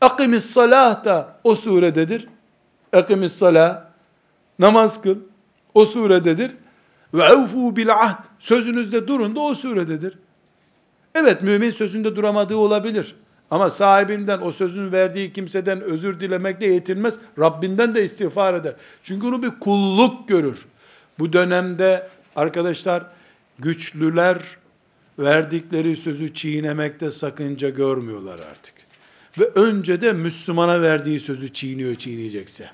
[0.00, 2.28] Akimis salah da o surededir.
[2.92, 3.84] Akimis salah.
[4.58, 5.16] Namaz kıl.
[5.74, 6.50] O surededir.
[7.14, 8.24] Ve evfu bil ahd.
[8.38, 10.18] Sözünüzde durun da o surededir.
[11.14, 13.16] Evet mümin sözünde duramadığı olabilir.
[13.50, 17.18] Ama sahibinden, o sözün verdiği kimseden özür dilemekle yetinmez.
[17.38, 18.74] Rabbinden de istiğfar eder.
[19.02, 20.58] Çünkü onu bir kulluk görür.
[21.18, 23.06] Bu dönemde Arkadaşlar
[23.58, 24.38] güçlüler
[25.18, 28.74] verdikleri sözü çiğnemekte sakınca görmüyorlar artık.
[29.38, 32.70] Ve önce de Müslümana verdiği sözü çiğniyor çiğneyecekse.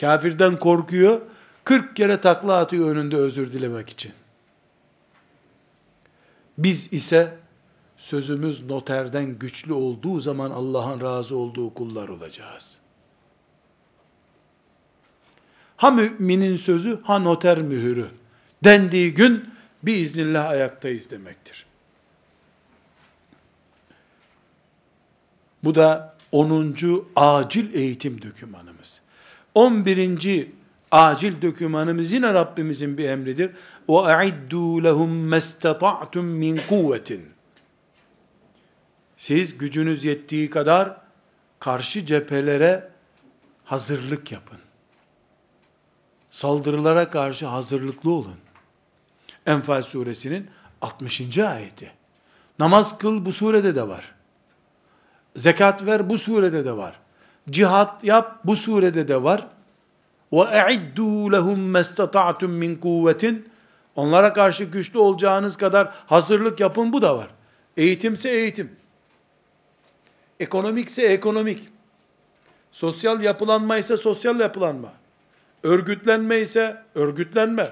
[0.00, 1.20] Kafirden korkuyor,
[1.68, 4.12] 40 kere takla atıyor önünde özür dilemek için.
[6.58, 7.36] Biz ise
[7.96, 12.78] sözümüz noterden güçlü olduğu zaman Allah'ın razı olduğu kullar olacağız.
[15.76, 18.08] Ha müminin sözü, ha noter mühürü
[18.64, 19.50] dendiği gün
[19.82, 21.66] biiznillah ayaktayız demektir.
[25.64, 26.76] Bu da 10.
[27.16, 29.00] acil eğitim dokümanımız.
[29.54, 30.57] 11.
[30.91, 33.51] acil dokümanımız yine Rabbimizin bir emridir.
[33.87, 37.19] وَاَعِدُّوا لَهُمْ مَسْتَطَعْتُمْ مِنْ قُوَّةٍ
[39.17, 40.97] Siz gücünüz yettiği kadar
[41.59, 42.89] karşı cephelere
[43.65, 44.59] hazırlık yapın.
[46.29, 48.37] Saldırılara karşı hazırlıklı olun.
[49.45, 50.49] Enfal suresinin
[50.81, 51.37] 60.
[51.37, 51.91] ayeti.
[52.59, 54.15] Namaz kıl bu surede de var.
[55.35, 56.99] Zekat ver bu surede de var.
[57.49, 59.47] Cihat yap bu surede de var.
[60.32, 63.48] E'iddu lehum mestata'tum min kuvvetin.
[63.96, 67.28] Onlara karşı güçlü olacağınız kadar hazırlık yapın bu da var.
[67.76, 68.76] Eğitimse eğitim.
[70.40, 71.68] Ekonomikse ekonomik.
[72.72, 74.92] Sosyal yapılanma ise sosyal yapılanma.
[75.62, 77.70] Örgütlenme ise örgütlenme.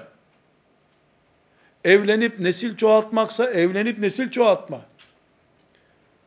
[1.83, 4.81] Evlenip nesil çoğaltmaksa evlenip nesil çoğaltma.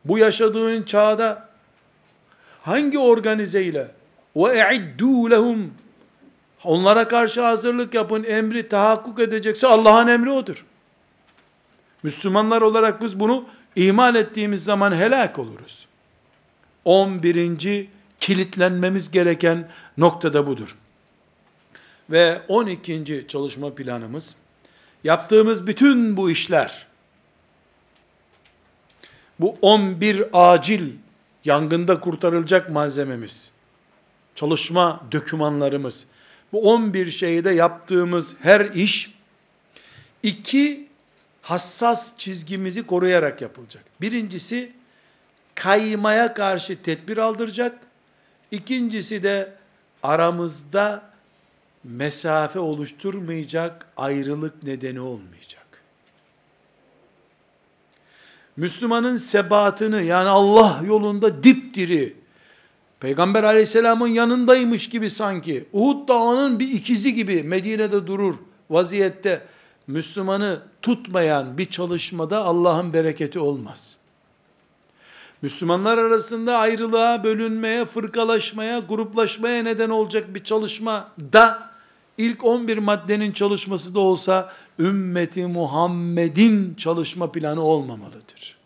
[0.05, 1.49] Bu yaşadığın çağda
[2.61, 3.91] hangi organizeyle
[4.35, 5.73] ve e'iddu lehum
[6.63, 10.65] onlara karşı hazırlık yapın emri tahakkuk edecekse Allah'ın emri odur.
[12.03, 13.45] Müslümanlar olarak biz bunu
[13.75, 15.87] ihmal ettiğimiz zaman helak oluruz.
[16.85, 17.87] 11.
[18.19, 20.77] kilitlenmemiz gereken noktada budur.
[22.09, 23.25] Ve 12.
[23.27, 24.35] çalışma planımız
[25.03, 26.87] yaptığımız bütün bu işler
[29.41, 30.91] bu 11 acil
[31.45, 33.49] yangında kurtarılacak malzememiz,
[34.35, 36.05] çalışma dökümanlarımız,
[36.53, 39.13] bu 11 şeyde yaptığımız her iş,
[40.23, 40.87] iki
[41.41, 43.83] hassas çizgimizi koruyarak yapılacak.
[44.01, 44.71] Birincisi,
[45.55, 47.79] kaymaya karşı tedbir aldıracak.
[48.51, 49.53] İkincisi de
[50.03, 51.11] aramızda
[51.83, 55.67] mesafe oluşturmayacak, ayrılık nedeni olmayacak.
[58.57, 62.15] Müslümanın sebatını yani Allah yolunda dipdiri,
[63.01, 68.35] Peygamber aleyhisselamın yanındaymış gibi sanki, Uhud dağının bir ikizi gibi Medine'de durur
[68.69, 69.41] vaziyette,
[69.87, 73.97] Müslümanı tutmayan bir çalışmada Allah'ın bereketi olmaz.
[75.41, 81.69] Müslümanlar arasında ayrılığa, bölünmeye, fırkalaşmaya, gruplaşmaya neden olacak bir çalışma da
[82.17, 88.57] ilk 11 maddenin çalışması da olsa ümmeti Muhammed'in çalışma planı olmamalıdır.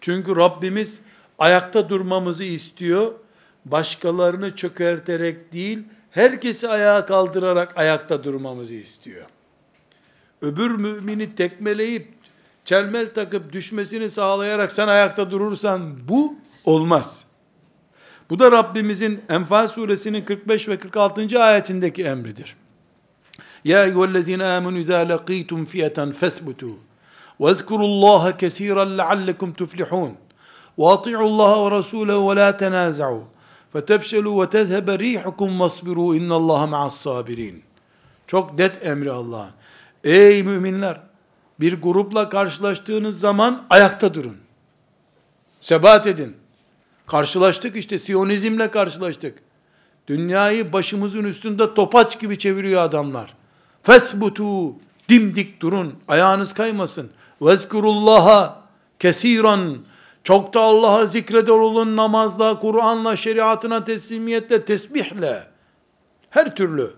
[0.00, 1.00] Çünkü Rabbimiz
[1.38, 3.12] ayakta durmamızı istiyor.
[3.64, 5.78] Başkalarını çökerterek değil,
[6.10, 9.26] herkesi ayağa kaldırarak ayakta durmamızı istiyor.
[10.42, 12.08] Öbür mümini tekmeleyip,
[12.64, 16.34] çelmel takıp düşmesini sağlayarak sen ayakta durursan bu
[16.64, 17.24] olmaz.
[18.30, 21.42] Bu da Rabbimizin Enfal suresinin 45 ve 46.
[21.42, 22.56] ayetindeki emridir.
[23.64, 26.72] Ya eyyühellezine amenu izâ lekîtum fiyeten fesbutû
[27.40, 30.12] ve ezkurullâhe kesîran leallekum tuflihûn
[30.78, 32.40] ve ati'ullâhe ve rasûlehu ve
[33.74, 37.62] fetefşelû ve tezhebe rîhukum vasbirû innallâhe ma'as sabirin.
[38.26, 39.50] Çok net emri Allah.
[40.04, 41.00] Ey müminler!
[41.60, 44.36] Bir grupla karşılaştığınız zaman ayakta durun.
[45.60, 46.36] Sebat edin.
[47.06, 49.38] Karşılaştık işte Siyonizmle karşılaştık.
[50.06, 53.34] Dünyayı başımızın üstünde topaç gibi çeviriyor adamlar.
[53.82, 54.74] Fesbutu
[55.08, 55.94] dimdik durun.
[56.08, 57.10] Ayağınız kaymasın.
[57.42, 58.62] Vezkurullaha
[58.98, 59.78] kesiran
[60.23, 65.43] çok da Allah'a zikreder olun namazla, Kur'an'la, şeriatına teslimiyetle, tesbihle.
[66.29, 66.91] Her türlü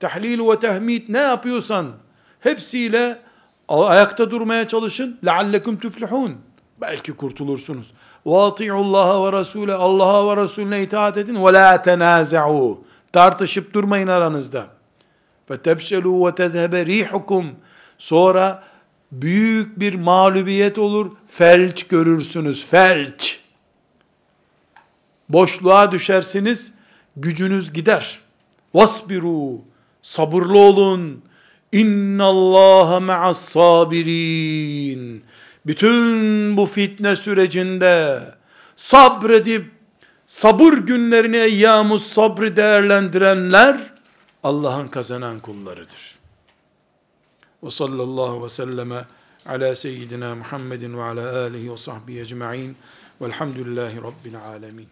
[0.00, 1.86] tahlil ve tehmid ne yapıyorsan
[2.40, 3.18] hepsiyle
[3.68, 5.18] ayakta durmaya çalışın.
[5.24, 6.32] لَعَلَّكُمْ تُفْلِحُونَ
[6.80, 7.90] Belki kurtulursunuz.
[8.26, 11.34] وَاطِعُوا اللّٰهَ وَرَسُولَ Allah'a ve Resulüne itaat edin.
[11.34, 12.78] وَلَا تَنَازَعُوا
[13.12, 14.66] Tartışıp durmayın aranızda.
[15.48, 17.44] فَتَفْشَلُوا وَتَذْهَبَ رِيحُكُمْ
[17.98, 18.64] Sonra
[19.21, 23.39] büyük bir mağlubiyet olur, felç görürsünüz, felç.
[25.29, 26.71] Boşluğa düşersiniz,
[27.15, 28.19] gücünüz gider.
[28.73, 29.61] Vasbiru,
[30.01, 31.21] sabırlı olun.
[31.71, 35.23] İnna Allah ma'as sabirin.
[35.65, 38.19] Bütün bu fitne sürecinde
[38.75, 39.65] sabredip
[40.27, 43.77] sabır günlerini eyyamus sabrı değerlendirenler
[44.43, 46.22] Allah'ın kazanan kullarıdır.
[47.63, 49.05] Ve sallallahu ve selleme
[49.45, 52.75] ala seyyidina Muhammedin ve ala alihi ve sahbihi ecma'in
[53.21, 54.81] velhamdülillahi rabbil alemin.